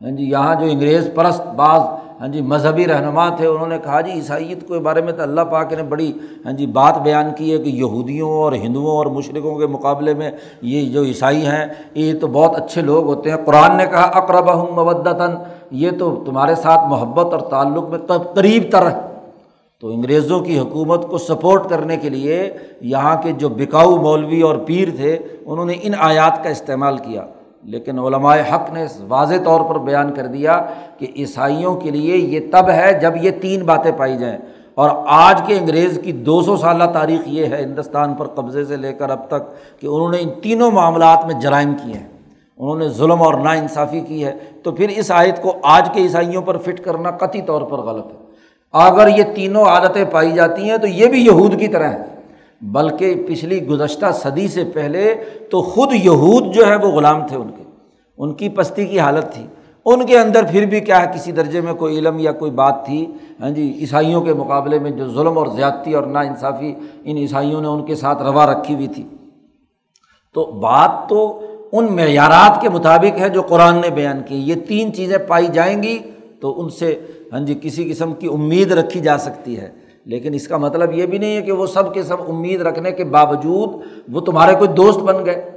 ہاں 0.00 0.10
جی 0.10 0.24
یہاں 0.24 0.54
جو 0.54 0.66
انگریز 0.66 1.08
پرست 1.14 1.46
بعض 1.56 1.80
ہاں 2.20 2.28
جی 2.28 2.40
مذہبی 2.40 2.86
رہنما 2.86 3.28
تھے، 3.28 3.46
انہوں 3.46 3.66
نے 3.66 3.78
کہا 3.84 4.00
جی 4.00 4.12
عیسائیت 4.12 4.68
کے 4.68 4.78
بارے 4.78 5.00
میں 5.00 5.12
تو 5.12 5.22
اللہ 5.22 5.40
پاک 5.40 5.72
نے 5.72 5.82
بڑی 5.82 6.12
ہاں 6.44 6.52
جی 6.52 6.66
بات 6.66 6.98
بیان 7.02 7.30
کی 7.36 7.52
ہے 7.52 7.58
کہ 7.58 7.68
یہودیوں 7.68 8.30
اور 8.30 8.52
ہندوؤں 8.52 8.96
اور 8.96 9.06
مشرقوں 9.06 9.54
کے 9.58 9.66
مقابلے 9.66 10.14
میں 10.14 10.30
یہ 10.62 10.88
جو 10.92 11.02
عیسائی 11.04 11.46
ہیں، 11.46 11.66
یہ 11.94 12.12
تو 12.20 12.26
بہت 12.26 12.56
اچھے 12.56 12.82
لوگ 12.82 13.06
ہوتے 13.06 13.30
ہیں۔ 13.30 13.36
قرآن 13.44 13.76
نے 13.76 13.86
کہا 13.86 14.02
اقرب 14.02 14.54
ہوں 14.54 14.84
مبدتاً 14.84 15.30
یہ 15.70 15.90
تو 15.98 16.22
تمہارے 16.26 16.54
ساتھ 16.54 16.80
محبت 16.88 17.32
اور 17.32 17.40
تعلق 17.40 17.88
میں 17.88 17.98
قریب 18.34 18.62
تر 18.72 18.90
ہے۔ 18.90 19.00
تو 19.80 19.88
انگریزوں 19.88 20.40
کی 20.40 20.58
حکومت 20.58 21.08
کو 21.08 21.18
سپورٹ 21.18 21.68
کرنے 21.68 21.96
کے 21.96 22.08
لیے 22.08 22.50
یہاں 22.80 23.16
کے 23.22 23.32
جو 23.32 23.48
بکاؤ 23.48 23.96
مولوی 23.96 24.40
اور 24.42 24.56
پیر 24.56 24.88
تھے، 24.96 25.18
انہوں 25.46 25.64
نے 25.64 25.74
ان 25.82 25.92
آیات 25.98 26.44
کا 26.44 26.50
استعمال 26.50 26.96
کیا۔ 26.96 27.26
لیکن 27.64 27.98
علماء 27.98 28.36
حق 28.54 28.72
نے 28.72 28.86
واضح 29.08 29.34
طور 29.44 29.60
پر 29.60 29.78
بیان 29.78 30.12
کر 30.12 30.26
دیا 30.26 30.62
کہ 30.98 31.06
عیسائیوں 31.16 31.76
کے 31.76 31.90
لیے 31.90 32.16
یہ 32.16 32.40
تب 32.52 32.68
ہے 32.68 32.98
جب 33.00 33.12
یہ 33.22 33.30
تین 33.30 33.64
باتیں 33.64 33.92
پائی 33.96 34.18
جائیں۔ 34.18 34.38
اور 34.74 34.90
آج 35.06 35.42
کے 35.46 35.58
انگریز 35.58 36.00
کی 36.04 36.12
دو 36.12 36.42
سو 36.42 36.56
سالہ 36.56 36.84
تاریخ 36.84 37.20
یہ 37.26 37.46
ہے 37.46 37.62
ہندوستان 37.62 38.14
پر 38.14 38.26
قبضے 38.26 38.64
سے 38.64 38.76
لے 38.76 38.92
کر 38.92 39.10
اب 39.10 39.28
تک 39.28 39.42
کہ 39.80 39.86
انہوں 39.86 40.10
نے 40.10 40.18
ان 40.20 40.28
تینوں 40.42 40.70
معاملات 40.70 41.26
میں 41.26 41.40
جرائم 41.40 41.74
کیے 41.74 41.94
ہیں۔ 41.94 42.08
انہوں 42.56 42.76
نے 42.76 42.88
ظلم 42.88 43.22
اور 43.22 43.34
نا 43.34 43.50
انصافی 43.50 44.00
کی 44.00 44.24
ہے۔ 44.24 44.34
تو 44.62 44.72
پھر 44.72 44.88
اس 44.88 45.10
آیت 45.10 45.42
کو 45.42 45.56
آج 45.62 45.90
کے 45.92 46.00
عیسائیوں 46.00 46.42
پر 46.42 46.58
فٹ 46.58 46.80
کرنا 46.80 47.10
قطعی 47.10 47.42
طور 47.42 47.62
پر 47.62 47.78
غلط 47.78 48.06
ہے۔ 48.06 48.16
اگر 48.72 49.08
یہ 49.18 49.22
تینوں 49.34 49.64
عادتیں 49.64 50.04
پائی 50.12 50.32
جاتی 50.32 50.70
ہیں 50.70 50.76
تو 50.76 50.86
یہ 50.86 51.06
بھی 51.06 51.24
یہود 51.24 51.60
کی 51.60 51.68
طرح 51.68 51.88
ہیں۔ 51.88 52.13
بلکہ 52.72 53.14
پچھلی 53.28 53.66
گزشتہ 53.66 54.06
صدی 54.12 54.48
سے 54.48 54.64
پہلے 54.64 55.14
تو 55.50 55.62
خود 55.62 55.88
یہود 55.92 56.54
جو 56.54 56.66
ہے 56.66 56.76
وہ 56.76 56.88
غلام 56.88 57.26
تھے 57.26 57.36
ان 57.36 57.48
کے۔ 57.56 57.62
ان 58.18 58.34
کی 58.34 58.48
پستی 58.48 58.86
کی 58.86 59.00
حالت 59.00 59.32
تھی۔ 59.32 59.46
ان 59.84 60.06
کے 60.06 60.18
اندر 60.18 60.44
پھر 60.50 60.66
بھی 60.66 60.80
کیا 60.80 61.02
ہے، 61.02 61.06
کسی 61.14 61.32
درجے 61.32 61.60
میں 61.60 61.74
کوئی 61.74 61.98
علم 61.98 62.18
یا 62.18 62.32
کوئی 62.32 62.50
بات 62.50 62.86
تھی۔ 62.86 63.06
ہاں 63.40 63.50
جی 63.50 63.76
عیسائیوں 63.80 64.22
کے 64.22 64.34
مقابلے 64.34 64.78
میں 64.78 64.90
جو 64.90 65.08
ظلم 65.08 65.38
اور 65.38 65.46
زیادتی 65.46 65.92
اور 65.92 66.02
نا 66.02 66.20
انصافی 66.20 66.74
ان 67.04 67.16
عیسائیوں 67.16 67.60
نے 67.60 67.68
ان 67.68 67.86
کے 67.86 67.94
ساتھ 67.94 68.22
روا 68.22 68.46
رکھی 68.46 68.74
ہوئی 68.74 68.86
تھی۔ 68.86 69.06
تو 70.34 70.44
بات 70.44 71.08
تو 71.08 71.40
ان 71.72 71.92
معیارات 71.92 72.60
کے 72.60 72.68
مطابق 72.68 73.20
ہے 73.20 73.28
جو 73.28 73.42
قرآن 73.42 73.80
نے 73.80 73.90
بیان 73.90 74.22
کی۔ 74.28 74.36
یہ 74.36 74.54
تین 74.54 74.94
چیزیں 74.94 75.18
پائی 75.18 75.46
جائیں 75.52 75.82
گی 75.82 75.98
تو 76.40 76.60
ان 76.62 76.70
سے 76.70 77.00
ہاں 77.32 77.40
جی 77.40 77.58
کسی 77.62 77.90
قسم 77.90 78.14
کی 78.14 78.26
امید 78.26 78.72
رکھی 78.72 79.00
جا 79.00 79.18
سکتی 79.18 79.58
ہے۔ 79.60 79.83
لیکن 80.04 80.34
اس 80.34 80.48
کا 80.48 80.56
مطلب 80.56 80.92
یہ 80.92 81.06
بھی 81.06 81.18
نہیں 81.18 81.36
ہے 81.36 81.42
کہ 81.42 81.52
وہ 81.52 81.66
سب 81.66 81.94
کے 81.94 82.02
سب 82.02 82.16
امید 82.28 82.60
رکھنے 82.60 82.90
کے 82.92 83.04
باوجود 83.04 83.70
وہ 84.12 84.20
تمہارے 84.20 84.54
کوئی 84.54 84.68
دوست 84.68 85.00
بن 85.00 85.26
گئے۔ 85.26 85.50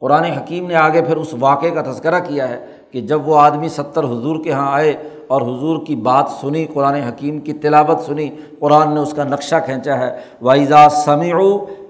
قرآن 0.00 0.24
حکیم 0.24 0.66
نے 0.66 0.74
آگے 0.74 1.02
پھر 1.02 1.16
اس 1.16 1.34
واقعے 1.40 1.70
کا 1.70 1.82
تذکرہ 1.82 2.20
کیا 2.20 2.48
ہے 2.48 2.66
کہ 2.90 3.00
جب 3.00 3.28
وہ 3.28 3.36
آدمی 3.36 3.68
ستر 3.68 4.04
حضور 4.04 4.44
کے 4.44 4.50
یہاں 4.50 4.72
آئے 4.72 4.92
اور 5.26 5.42
حضور 5.42 5.86
کی 5.86 5.96
بات 5.96 6.28
سنی، 6.40 6.66
قرآن 6.74 6.94
حکیم 6.94 7.38
کی 7.38 7.52
تلاوت 7.52 8.00
سنی، 8.00 8.30
قرآن 8.58 8.94
نے 8.94 9.00
اس 9.00 9.12
کا 9.12 9.24
نقشہ 9.24 9.56
کھینچا 9.64 9.98
ہے۔ 9.98 10.20
وائزا 10.42 10.88
سمیع 10.88 11.36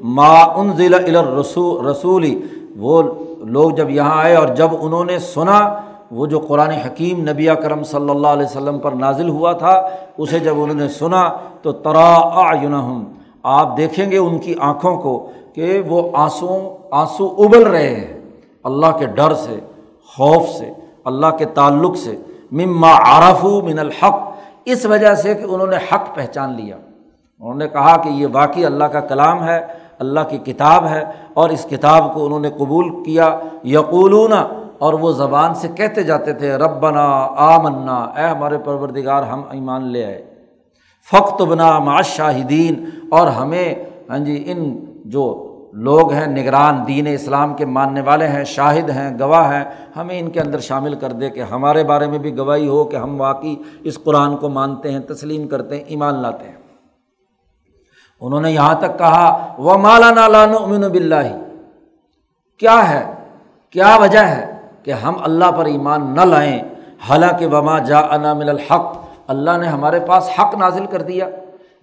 ما 0.00 0.32
ان 0.32 0.72
ضلع 0.76 1.40
رسول 1.40 1.86
رسولی 1.86 2.42
وہ 2.76 3.02
لوگ 3.38 3.70
جب 3.70 3.90
یہاں 3.90 4.22
آئے 4.22 4.34
اور 4.34 4.48
جب 4.48 4.68
انہوں 4.80 5.04
نے 5.04 5.18
سنا 5.18 5.80
وہ 6.10 6.26
جو 6.26 6.38
قرآن 6.38 6.70
حکیم 6.70 7.20
نبی 7.20 7.46
کرم 7.46 7.82
صلی 7.82 8.10
اللہ 8.10 8.28
علیہ 8.28 8.44
وسلم 8.44 8.78
پر 8.78 8.92
نازل 8.92 9.28
ہوا 9.28 9.52
تھا، 9.52 9.88
اسے 10.18 10.38
جب 10.38 10.54
انہوں 10.56 10.76
نے 10.76 10.88
سنا 10.88 11.30
تو 11.62 11.72
ترا 11.72 12.14
آم 12.14 13.04
آپ 13.42 13.76
دیکھیں 13.76 14.10
گے 14.10 14.18
ان 14.18 14.38
کی 14.38 14.54
آنکھوں 14.60 14.96
کو 14.96 15.30
کہ 15.54 15.82
وہ 15.88 16.08
آنسو 16.14 16.76
آنسو 16.90 17.34
ابل 17.38 17.62
رہے 17.62 17.94
ہیں۔ 17.94 18.20
اللہ 18.64 18.86
کے 18.98 19.06
ڈر 19.06 19.34
سے، 19.34 19.58
خوف 20.06 20.48
سے، 20.48 20.72
اللہ 21.04 21.26
کے 21.38 21.44
تعلق 21.44 21.96
سے۔ 21.96 22.16
مما 22.52 22.92
عارف 22.92 23.44
من 23.44 23.78
الحق، 23.78 24.30
اس 24.64 24.86
وجہ 24.86 25.14
سے 25.14 25.34
کہ 25.34 25.44
انہوں 25.44 25.66
نے 25.66 25.76
حق 25.76 26.14
پہچان 26.14 26.56
لیا۔ 26.56 26.76
انہوں 27.40 27.54
نے 27.54 27.68
کہا 27.68 27.96
کہ 27.96 28.08
یہ 28.08 28.26
واقعی 28.32 28.64
اللہ 28.64 28.84
کا 28.84 29.00
کلام 29.00 29.44
ہے، 29.44 29.60
اللہ 29.98 30.20
کی 30.30 30.38
کتاب 30.38 30.86
ہے 30.86 31.04
اور 31.34 31.48
اس 31.48 31.66
کتاب 31.70 32.14
کو 32.14 32.26
انہوں 32.26 32.40
نے 32.40 32.50
قبول 32.50 33.04
کیا۔ 33.04 33.38
یقولون 33.64 34.32
اور 34.80 34.94
وہ 34.94 35.12
زبان 35.12 35.54
سے 35.54 35.68
کہتے 35.68 36.02
جاتے 36.02 36.32
تھے 36.32 36.56
رب 36.56 36.80
بنا 36.80 37.06
آ 37.36 37.62
منا 37.62 37.96
اے 37.96 38.22
ہمارے 38.22 38.58
پروردگار، 38.58 39.22
ہم 39.22 39.42
ایمان 39.50 39.86
لے 39.86 40.04
آئے۔ 40.04 40.34
فخت 41.10 41.42
بنا 41.42 41.78
معاش 41.78 42.06
شاہدین 42.06 42.84
اور 43.10 43.26
ہمیں 43.26 43.74
ہاں 44.10 44.18
جی 44.18 44.42
ان 44.46 44.84
جو 45.04 45.46
لوگ 45.72 46.12
ہیں، 46.12 46.26
نگران، 46.26 46.86
دین 46.86 47.06
اسلام 47.06 47.54
کے 47.54 47.64
ماننے 47.64 48.00
والے 48.00 48.28
ہیں، 48.28 48.44
شاہد 48.44 48.90
ہیں، 48.90 49.18
گواہ 49.18 49.52
ہیں، 49.52 49.64
ہمیں 49.96 50.20
ان 50.20 50.30
کے 50.30 50.40
اندر 50.40 50.58
شامل 50.58 50.94
کر 50.94 51.12
دے 51.12 51.30
کہ 51.30 51.40
ہمارے 51.40 51.84
بارے 51.84 52.06
میں 52.06 52.18
بھی 52.18 52.36
گواہی 52.38 52.68
ہو 52.68 52.84
کہ 52.84 52.96
ہم 52.96 53.20
واقعی 53.20 53.56
اس 53.82 53.98
قرآن 54.04 54.36
کو 54.36 54.48
مانتے 54.48 54.92
ہیں، 54.92 54.98
تسلیم 54.98 55.48
کرتے 55.48 55.76
ہیں، 55.76 55.84
ایمان 55.84 56.14
لاتے 56.14 56.48
ہیں۔ 56.48 56.56
انہوں 58.20 58.40
نے 58.40 58.50
یہاں 58.50 58.74
تک 58.74 58.98
کہا 58.98 59.54
وہ 59.58 59.76
مالا 59.78 60.10
نالان 60.10 60.54
امین 60.62 60.80
بلّہ 60.80 61.22
کیا 62.58 62.90
ہے؟ 62.90 63.14
کیا 63.70 63.96
وجہ 64.00 64.18
ہے؟ 64.18 64.59
کہ 64.82 64.90
ہم 64.90 65.14
اللہ 65.22 65.50
پر 65.50 65.64
ایمان 65.64 66.14
نہ 66.14 66.20
لائیں۔ 66.20 66.62
حالانکہ 67.08 67.46
وما 67.46 67.78
جا 67.78 68.00
من 68.34 68.48
الحق، 68.48 68.96
اللہ 69.28 69.56
نے 69.60 69.66
ہمارے 69.66 70.00
پاس 70.00 70.30
حق 70.38 70.54
نازل 70.54 70.86
کر 70.86 71.02
دیا۔ 71.02 71.28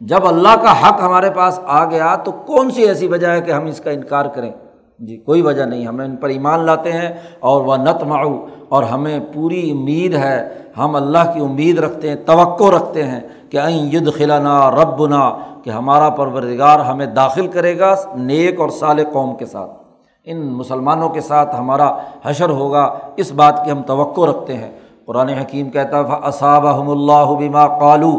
جب 0.01 0.27
اللہ 0.27 0.55
کا 0.61 0.71
حق 0.81 1.01
ہمارے 1.01 1.29
پاس 1.31 1.59
آ 1.65 1.85
گیا 1.85 2.15
تو 2.15 2.31
کون 2.31 2.71
سی 2.71 2.83
ایسی 2.83 3.07
وجہ 3.07 3.27
ہے 3.27 3.41
کہ 3.41 3.51
ہم 3.51 3.65
اس 3.65 3.79
کا 3.79 3.91
انکار 3.91 4.25
کریں؟ 4.25 4.51
جی 4.99 5.17
کوئی 5.17 5.41
وجہ 5.41 5.63
نہیں، 5.63 5.87
ہمیں 5.87 6.05
ان 6.05 6.15
پر 6.15 6.29
ایمان 6.29 6.59
لاتے 6.59 6.91
ہیں 6.91 7.09
اور 7.39 7.61
وہ 7.61 7.77
نت 7.77 8.03
معو 8.03 8.45
اور 8.69 8.83
ہمیں 8.83 9.19
پوری 9.33 9.71
امید 9.71 10.13
ہے، 10.13 10.53
ہم 10.77 10.95
اللہ 10.95 11.31
کی 11.33 11.39
امید 11.39 11.79
رکھتے 11.79 12.09
ہیں، 12.09 12.15
توقع 12.15 12.75
رکھتے 12.75 13.03
ہیں 13.03 13.19
کہ 13.49 13.57
این 13.57 13.89
ید 13.91 14.13
خلانا 14.13 14.71
رب 14.71 15.07
نا 15.07 15.37
کہ 15.63 15.69
ہمارا 15.69 16.09
پروردگار 16.09 16.79
ہمیں 16.79 17.05
داخل 17.05 17.47
کرے 17.47 17.79
گا 17.79 17.95
نیک 18.15 18.59
اور 18.59 18.69
سال 18.69 19.03
قوم 19.13 19.35
کے 19.35 19.45
ساتھ۔ 19.45 19.86
ان 20.27 20.45
مسلمانوں 20.53 21.09
کے 21.09 21.21
ساتھ 21.21 21.55
ہمارا 21.55 21.89
حشر 22.25 22.49
ہوگا، 22.49 22.89
اس 23.17 23.31
بات 23.31 23.63
کی 23.65 23.71
ہم 23.71 23.81
توقع 23.81 24.21
رکھتے 24.21 24.53
ہیں۔ 24.53 24.71
قرآن 25.05 25.29
حکیم 25.29 25.69
کہتا 25.69 25.99
ہے 25.99 26.19
اصاب 26.23 26.67
احم 26.67 26.89
اللہ 26.89 27.33
بما 27.39 27.67
قالو 27.79 28.11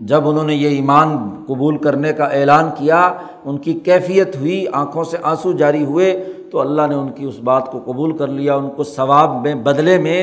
جب 0.00 0.28
انہوں 0.28 0.44
نے 0.44 0.54
یہ 0.54 0.68
ایمان 0.68 1.16
قبول 1.46 1.76
کرنے 1.76 2.12
کا 2.12 2.24
اعلان 2.24 2.68
کیا، 2.76 3.00
ان 3.44 3.58
کی 3.58 3.72
کیفیت 3.84 4.36
ہوئی، 4.36 4.64
آنکھوں 4.72 5.04
سے 5.04 5.16
آنسو 5.22 5.52
جاری 5.52 5.84
ہوئے، 5.84 6.12
تو 6.52 6.60
اللہ 6.60 6.86
نے 6.88 6.94
ان 6.94 7.08
کی 7.08 7.24
اس 7.24 7.38
بات 7.38 7.70
کو 7.72 7.80
قبول 7.84 8.16
کر 8.16 8.28
لیا، 8.28 8.54
ان 8.54 8.68
کو 8.76 8.84
ثواب 8.84 9.34
میں، 9.42 9.54
بدلے 9.54 9.98
میں 9.98 10.22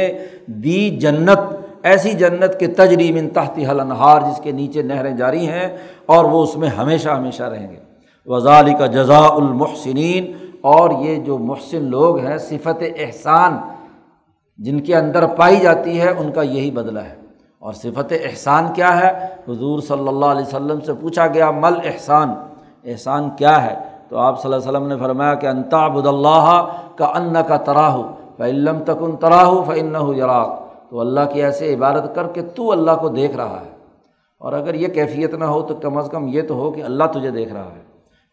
دی 0.64 0.90
جنت، 1.00 1.40
ایسی 1.84 2.12
جنت 2.12 2.60
کے 2.60 2.68
تجریم 2.68 3.16
ان 3.16 3.30
تحتی 3.30 3.66
حل 3.68 3.80
انہار 3.80 4.22
جس 4.22 4.40
کے 4.44 4.52
نیچے 4.52 4.82
نہریں 4.82 5.16
جاری 5.18 5.48
ہیں، 5.48 5.68
اور 6.06 6.26
وہ 6.26 6.44
اس 6.44 6.56
میں 6.58 6.70
ہمیشہ 6.70 7.10
ہمیشہ 7.10 7.44
رہیں 7.44 7.70
گے۔ 7.72 7.80
وزال 8.28 8.74
کا 8.80 8.86
جزا 8.86 9.20
المحسنین 9.26 10.32
اور 10.62 10.90
یہ 11.00 11.16
جو 11.16 11.38
محسن 11.38 11.84
لوگ 11.84 12.18
ہیں، 12.18 12.38
صفت 12.38 12.84
احسان 12.98 13.58
جن 14.58 14.80
کے 14.80 14.96
اندر 14.96 15.28
پائی 15.28 15.60
جاتی 15.60 16.02
ہے، 16.02 16.14
ان 16.18 16.32
کا 16.32 16.42
یہی 16.42 16.72
بدلہ 16.72 17.00
ہے۔ 17.00 17.16
اور 17.60 17.74
صفت 17.74 18.14
احسان 18.24 18.74
کیا 18.74 19.00
ہے؟ 19.00 19.28
حضور 19.48 19.80
صلی 19.80 20.08
اللہ 20.08 20.26
علیہ 20.26 20.48
وسلم 20.48 20.80
سے 20.80 20.94
پوچھا 20.94 21.28
گیا، 21.28 21.52
مل 21.52 21.74
احسان؟ 21.84 22.34
احسان 22.84 23.30
کیا 23.38 23.66
ہے؟ 23.66 23.76
تو 24.10 24.18
آپ 24.18 24.42
صلی 24.42 24.54
اللہ 24.54 24.70
علیہ 24.70 24.78
وسلم 24.78 24.90
نے 24.90 25.08
فرمایا 25.08 25.34
کہ 25.34 25.48
انتا 25.48 25.88
بد 25.88 26.08
اللہ 26.08 26.68
کا 26.96 27.06
ان 27.06 27.36
کا 27.48 27.58
تراہ 27.58 27.98
فعلم 28.38 28.84
تکن 28.86 29.16
تراہ 29.16 29.50
فن 29.66 29.96
یراق 30.18 30.60
تو 30.90 31.00
اللہ 31.00 31.20
کی 31.34 31.44
ایسے 31.44 31.74
عبادت 31.74 32.16
کر 32.16 32.28
کے 32.28 32.42
تو 32.42 32.72
اللہ 32.72 32.92
کو 33.02 33.10
دیکھ 33.10 33.38
رہا 33.38 33.62
ہے۔ 33.66 33.72
اور 34.40 34.54
اگر 34.54 34.74
یہ 34.74 34.88
کیفیت 34.88 35.34
نہ 35.34 35.46
ہو 35.46 35.62
تو 35.62 35.76
کم 35.76 35.98
از 35.98 36.10
کم 36.12 36.28
یہ 36.28 36.42
تو 36.42 36.54
ہو 36.54 36.72
کہ 36.72 36.84
اللہ 36.84 37.04
تجھے 37.04 37.32
دیکھ 37.32 37.54
رہا 37.54 37.70
ہے۔ 37.76 37.87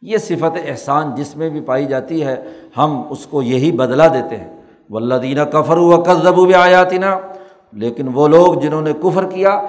یہ 0.04 0.18
صفت 0.18 0.58
احسان 0.68 1.14
جس 1.14 1.36
میں 1.36 1.50
بھی 1.50 1.60
پائی 1.60 1.84
جاتی 1.84 2.24
ہے، 2.24 2.36
ہم 2.76 3.02
اس 3.10 3.26
کو 3.26 3.42
یہی 3.42 3.72
بدلا 3.72 4.08
دیتے 4.08 4.36
ہیں۔ 4.36 4.56
ولہ 4.90 5.14
دینہ 5.14 5.40
کفر 5.40 5.76
و 5.76 6.02
قزب 6.06 6.40
آیاتینہ 6.62 7.06
لیکن 7.72 8.08
وہ 8.14 8.28
لوگ 8.28 8.54
جنہوں 8.54 8.82
نے 8.82 8.92
کفر 8.92 9.26
کیا، 9.26 9.60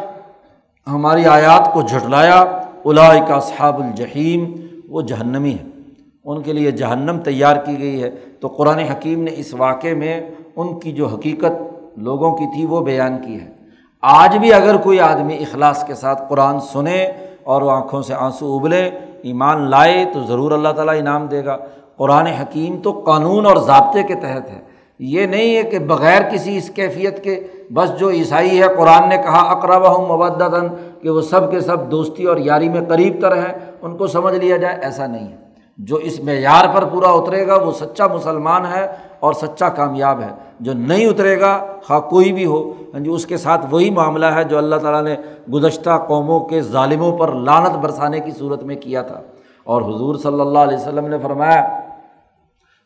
ہماری 0.87 1.25
آیات 1.25 1.73
کو 1.73 1.81
جھٹلایا 1.81 2.41
الائے 2.85 3.21
کا 3.27 3.39
صحاب 3.39 3.81
الجحیم، 3.81 4.51
وہ 4.89 5.01
جہنمی 5.01 5.53
ہے 5.53 5.69
ان 6.25 6.41
کے 6.41 6.53
لیے 6.53 6.71
جہنم 6.71 7.19
تیار 7.19 7.57
کی 7.57 7.79
گئی 7.79 8.03
ہے۔ 8.03 8.09
تو 8.39 8.47
قرآن 8.47 8.79
حکیم 8.79 9.23
نے 9.23 9.31
اس 9.37 9.53
واقعے 9.53 9.93
میں 9.93 10.29
ان 10.55 10.79
کی 10.79 10.91
جو 10.91 11.07
حقیقت 11.07 11.77
لوگوں 11.97 12.37
کی 12.37 12.45
تھی، 12.55 12.65
وہ 12.65 12.81
بیان 12.81 13.17
کی 13.25 13.39
ہے۔ 13.41 13.51
آج 14.01 14.37
بھی 14.37 14.53
اگر 14.53 14.77
کوئی 14.77 14.99
آدمی 14.99 15.37
اخلاص 15.37 15.87
کے 15.87 15.95
ساتھ 15.95 16.23
قرآن 16.29 16.59
سنے 16.59 17.11
اور 17.43 17.61
وہ 17.61 17.71
آنکھوں 17.71 18.01
سے 18.01 18.13
آنسو 18.13 18.57
ابلے 18.57 18.91
ایمان 19.25 19.69
لائے 19.69 20.05
تو 20.13 20.23
ضرور 20.23 20.51
اللہ 20.51 20.69
تعالیٰ 20.69 20.99
انعام 20.99 21.27
دے 21.27 21.45
گا۔ 21.45 21.57
قرآن 21.97 22.27
حکیم 22.27 22.81
تو 22.81 23.03
قانون 23.05 23.45
اور 23.45 23.57
ضابطے 23.57 24.03
کے 24.03 24.15
تحت 24.15 24.49
ہے۔ 24.49 24.61
یہ 24.99 25.25
نہیں 25.25 25.57
ہے 25.57 25.63
کہ 25.63 25.79
بغیر 25.79 26.21
کسی 26.21 26.57
اس 26.57 26.69
کیفیت 26.69 27.23
کے 27.23 27.47
بس 27.73 27.99
جو 27.99 28.09
عیسائی 28.09 28.61
ہے، 28.61 28.67
قرآن 28.77 29.09
نے 29.09 29.17
کہا 29.17 29.51
اقرب 29.51 29.95
ہوں 29.95 30.17
مبدن 30.17 30.67
کہ 31.01 31.09
وہ 31.09 31.21
سب 31.21 31.51
کے 31.51 31.59
سب 31.59 31.91
دوستی 31.91 32.23
اور 32.23 32.38
یاری 32.38 32.69
میں 32.69 32.81
قریب 32.88 33.21
تر 33.21 33.38
ہیں۔ 33.38 33.53
ان 33.81 33.97
کو 33.97 34.07
سمجھ 34.07 34.35
لیا 34.35 34.57
جائے، 34.57 34.77
ایسا 34.81 35.07
نہیں 35.07 35.27
ہے۔ 35.27 35.38
جو 35.77 35.95
اس 35.95 36.19
معیار 36.19 36.75
پر 36.75 36.85
پورا 36.85 37.09
اترے 37.09 37.47
گا، 37.47 37.55
وہ 37.55 37.71
سچا 37.71 38.07
مسلمان 38.07 38.65
ہے 38.65 38.88
اور 39.19 39.33
سچا 39.33 39.69
کامیاب 39.69 40.21
ہے۔ 40.21 40.44
جو 40.59 40.73
نہیں 40.73 41.05
اترے 41.05 41.39
گا، 41.39 41.65
خواہ 41.83 41.99
کوئی 41.99 42.33
بھی 42.33 42.45
ہو 42.45 42.73
ہاں 42.93 42.99
جی 42.99 43.09
اس 43.09 43.25
کے 43.25 43.37
ساتھ 43.37 43.65
وہی 43.71 43.89
معاملہ 43.89 44.25
ہے 44.25 44.43
جو 44.43 44.57
اللہ 44.57 44.75
تعالیٰ 44.75 45.03
نے 45.03 45.15
گزشتہ 45.53 46.05
قوموں 46.07 46.39
کے 46.39 46.61
ظالموں 46.61 47.17
پر 47.17 47.31
لانت 47.31 47.77
برسانے 47.77 48.19
کی 48.19 48.31
صورت 48.31 48.63
میں 48.63 48.75
کیا 48.75 49.01
تھا۔ 49.01 49.21
اور 49.63 49.81
حضور 49.81 50.15
صلی 50.15 50.41
اللہ 50.41 50.59
علیہ 50.59 50.77
وسلم 50.77 51.07
نے 51.07 51.17
فرمایا، 51.23 51.79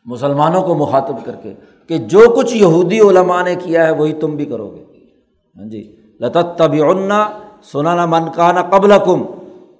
مسلمانوں 0.04 0.62
کو 0.62 0.74
مخاطب 0.74 1.16
کر 1.24 1.32
کے 1.42 1.54
کہ 1.88 1.98
جو 1.98 2.20
کچھ 2.36 2.56
یہودی 2.56 3.00
علماء 3.00 3.42
نے 3.42 3.54
کیا 3.54 3.86
ہے، 3.86 3.90
وہی 3.90 4.12
تم 4.12 4.36
بھی 4.36 4.44
کرو 4.44 4.70
گے۔ 4.70 4.84
ہاں 5.56 5.68
جی 5.70 5.96
لطت 6.20 6.58
طبی 6.58 6.80
سنا 7.72 7.94
نہ 7.94 8.06
من 8.06 8.30
کا 8.34 8.52
نہ 8.52 8.60
قبل 8.60 8.92
کم 9.04 9.22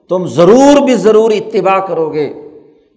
تم 0.09 0.27
ضرور 0.27 0.81
بھی 0.85 0.95
ضرور 0.95 1.31
اتباع 1.31 1.79
کرو 1.79 2.13
گے۔ 2.13 2.40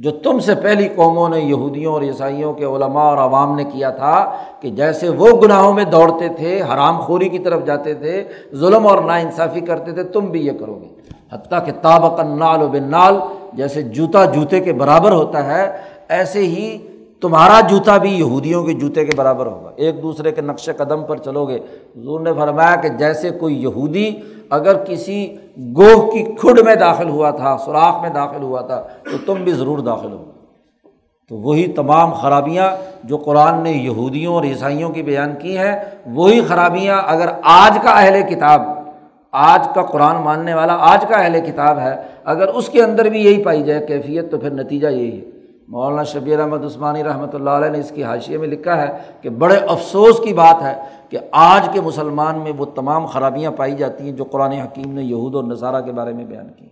جو 0.04 0.12
تم 0.12 0.40
سے 0.40 0.56
پہلی 0.56 0.88
قوموں 0.96 1.30
نے 1.30 1.40
یہودیوں 1.40 1.94
اور 1.94 2.02
عیسائیوں 2.02 2.54
کے 2.54 2.66
علماء 2.66 3.04
اور 3.04 3.18
عوام 3.18 3.56
نے 3.56 3.64
کیا 3.64 3.90
تھا 3.90 4.32
کہ 4.60 4.70
جیسے 4.70 5.10
وہ 5.10 5.28
گناہوں 5.28 5.74
میں 5.74 5.84
دوڑتے 5.84 6.28
تھے، 6.30 6.62
حرام 6.62 7.00
خوری 7.00 7.30
کی 7.30 7.40
طرف 7.40 7.66
جاتے 7.66 7.94
تھے، 7.94 8.24
ظلم 8.56 8.88
اور 8.88 9.04
نا 9.04 9.16
انصافی 9.16 9.60
کرتے 9.60 9.92
تھے، 9.92 10.04
تم 10.04 10.26
بھی 10.26 10.48
یہ 10.48 10.52
کرو 10.60 10.80
گے۔ 10.82 10.88
حتیٰ 11.34 11.66
کہ 11.66 11.72
تابق 11.82 12.20
نال 12.20 12.62
و 12.62 12.68
بن 12.68 12.84
نال 12.84 13.16
جیسے 13.54 13.82
جوتا 13.82 14.26
جوتے 14.26 14.60
کے 14.60 14.74
برابر 14.74 15.12
ہوتا 15.12 15.46
ہے، 15.46 15.72
ایسے 16.10 16.40
ہی 16.40 16.78
تمہارا 17.22 17.60
جوتا 17.62 17.98
بھی 17.98 18.10
یہودیوں 18.10 18.64
کے 18.64 18.74
جوتے 18.74 19.06
کے 19.06 19.12
برابر 19.16 19.46
ہوگا۔ 19.46 19.70
ایک 19.76 20.04
دوسرے 20.04 20.32
کے 20.32 20.42
نقش 20.42 20.70
قدم 20.78 21.04
پر 21.04 21.18
چلو 21.18 21.46
گے۔ 21.46 21.60
حضور 21.98 22.20
نے 22.20 22.34
فرمایا 22.34 22.76
کہ 22.76 22.90
جیسے 22.90 23.30
کوئی 23.30 23.62
یہودی 23.64 24.16
اگر 24.50 24.84
کسی 24.84 25.36
گوہ 25.58 26.12
کی 26.12 26.24
کھڈ 26.24 26.60
میں 26.60 26.76
داخل 26.76 27.10
ہوا 27.10 27.30
تھا، 27.30 27.58
سوراخ 27.66 28.02
میں 28.02 28.10
داخل 28.10 28.44
ہوا 28.44 28.62
تھا، 28.62 28.88
تو 29.12 29.18
تم 29.26 29.44
بھی 29.44 29.52
ضرور 29.52 29.80
داخل 29.80 30.12
ہو۔ 30.12 30.26
تو 31.30 31.38
وہی 31.38 31.68
تمام 31.68 32.14
خرابیاں 32.14 32.72
جو 33.04 33.18
قرآن 33.18 33.64
نے 33.64 33.72
یہودیوں 33.72 34.34
اور 34.34 34.44
عیسائیوں 34.44 34.90
کی 34.90 35.02
بیان 35.02 35.36
کی 35.40 35.58
ہیں، 35.58 35.76
وہی 36.06 36.42
خرابیاں 36.42 37.02
اگر 37.06 37.30
آج 37.44 37.80
کا 37.84 37.90
اہل 37.90 38.22
کتاب، 38.30 38.62
آج 39.32 39.68
کا 39.76 39.82
قرآن 39.82 40.16
ماننے 40.16 40.54
والا 40.54 40.78
آج 40.80 41.06
کا 41.10 41.16
اہل 41.16 41.40
کتاب 41.46 41.80
ہے، 41.80 41.96
اگر 42.24 42.48
اس 42.48 42.70
کے 42.70 42.84
اندر 42.84 43.06
بھی 43.06 43.24
یہی 43.24 43.44
پائی 43.44 43.64
جائے، 43.64 43.86
کیفیت 43.86 44.32
تو 44.32 44.38
پھر 44.38 44.50
نتیجہ 44.50 44.88
یہی 44.88 45.22
ہے۔ 45.22 45.33
مولانا 45.74 46.04
شبیر 46.04 46.40
احمد 46.40 46.66
عثمانی 46.66 47.04
رحمۃ 47.04 47.34
اللہ 47.34 47.50
علیہ 47.50 47.70
نے 47.70 47.80
اس 47.80 47.92
کی 47.96 48.04
حاشیے 48.04 48.38
میں 48.38 48.48
لکھا 48.48 48.82
ہے 48.82 48.98
کہ 49.22 49.30
بڑے 49.30 49.58
افسوس 49.58 50.20
کی 50.20 50.34
بات 50.34 50.62
ہے 50.64 50.82
کہ 51.10 51.18
آج 51.32 51.70
کے 51.74 51.82
مسلمان 51.82 52.40
میں 52.40 52.52
وہ 52.58 52.66
تمام 52.66 53.06
خرابیاں 53.06 53.52
پائی 53.52 53.76
جاتی 53.76 54.04
ہیں 54.04 54.12
جو 54.12 54.24
قرآن 54.24 54.52
حکیم 54.52 54.94
نے 54.94 55.04
یہود 55.04 55.36
اور 55.36 55.44
نظارہ 55.44 55.82
کے 55.82 55.92
بارے 55.92 56.14
میں 56.14 56.26
بیان 56.26 56.54
کی 56.54 56.68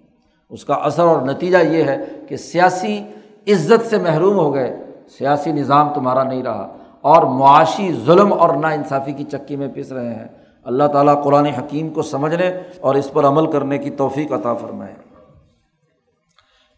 اس 0.50 0.66
کا 0.66 0.74
اثر 0.74 1.04
اور 1.04 1.22
نتیجہ 1.22 1.58
یہ 1.58 1.84
ہے 1.84 1.98
کہ 2.30 2.38
سیاسی 2.38 3.04
عزت 3.48 3.90
سے 3.90 3.98
محروم 3.98 4.36
ہو 4.36 4.54
گئے، 4.54 4.78
سیاسی 5.18 5.52
نظام 5.52 5.94
تمہارا 5.94 6.24
نہیں 6.24 6.44
رہا 6.44 6.68
اور 7.02 7.24
معاشی 7.24 7.94
ظلم 8.06 8.34
اور 8.34 8.56
نا 8.56 8.68
انصافی 8.68 9.12
کی 9.12 9.24
چکی 9.24 9.56
میں 9.56 9.68
پس 9.76 9.92
رہے 9.92 10.16
ہیں۔ 10.16 10.28
اللہ 10.64 10.84
تعالیٰ 10.84 11.24
قرآن 11.24 11.46
حکیم 11.46 11.90
کو 11.90 12.02
سمجھنے 12.02 12.52
اور 12.80 12.96
اس 12.96 13.14
پر 13.14 13.26
عمل 13.26 13.52
کرنے 13.52 13.78
کی 13.78 13.90
توفیق 13.90 14.32
عطا 14.32 14.54
فرمائے۔ 14.54 14.94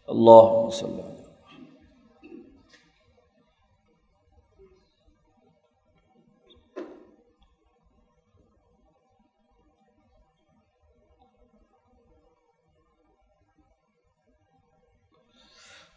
اللہ 0.08 0.66
وسلم 0.66 1.13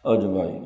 اجمائی 0.08 0.60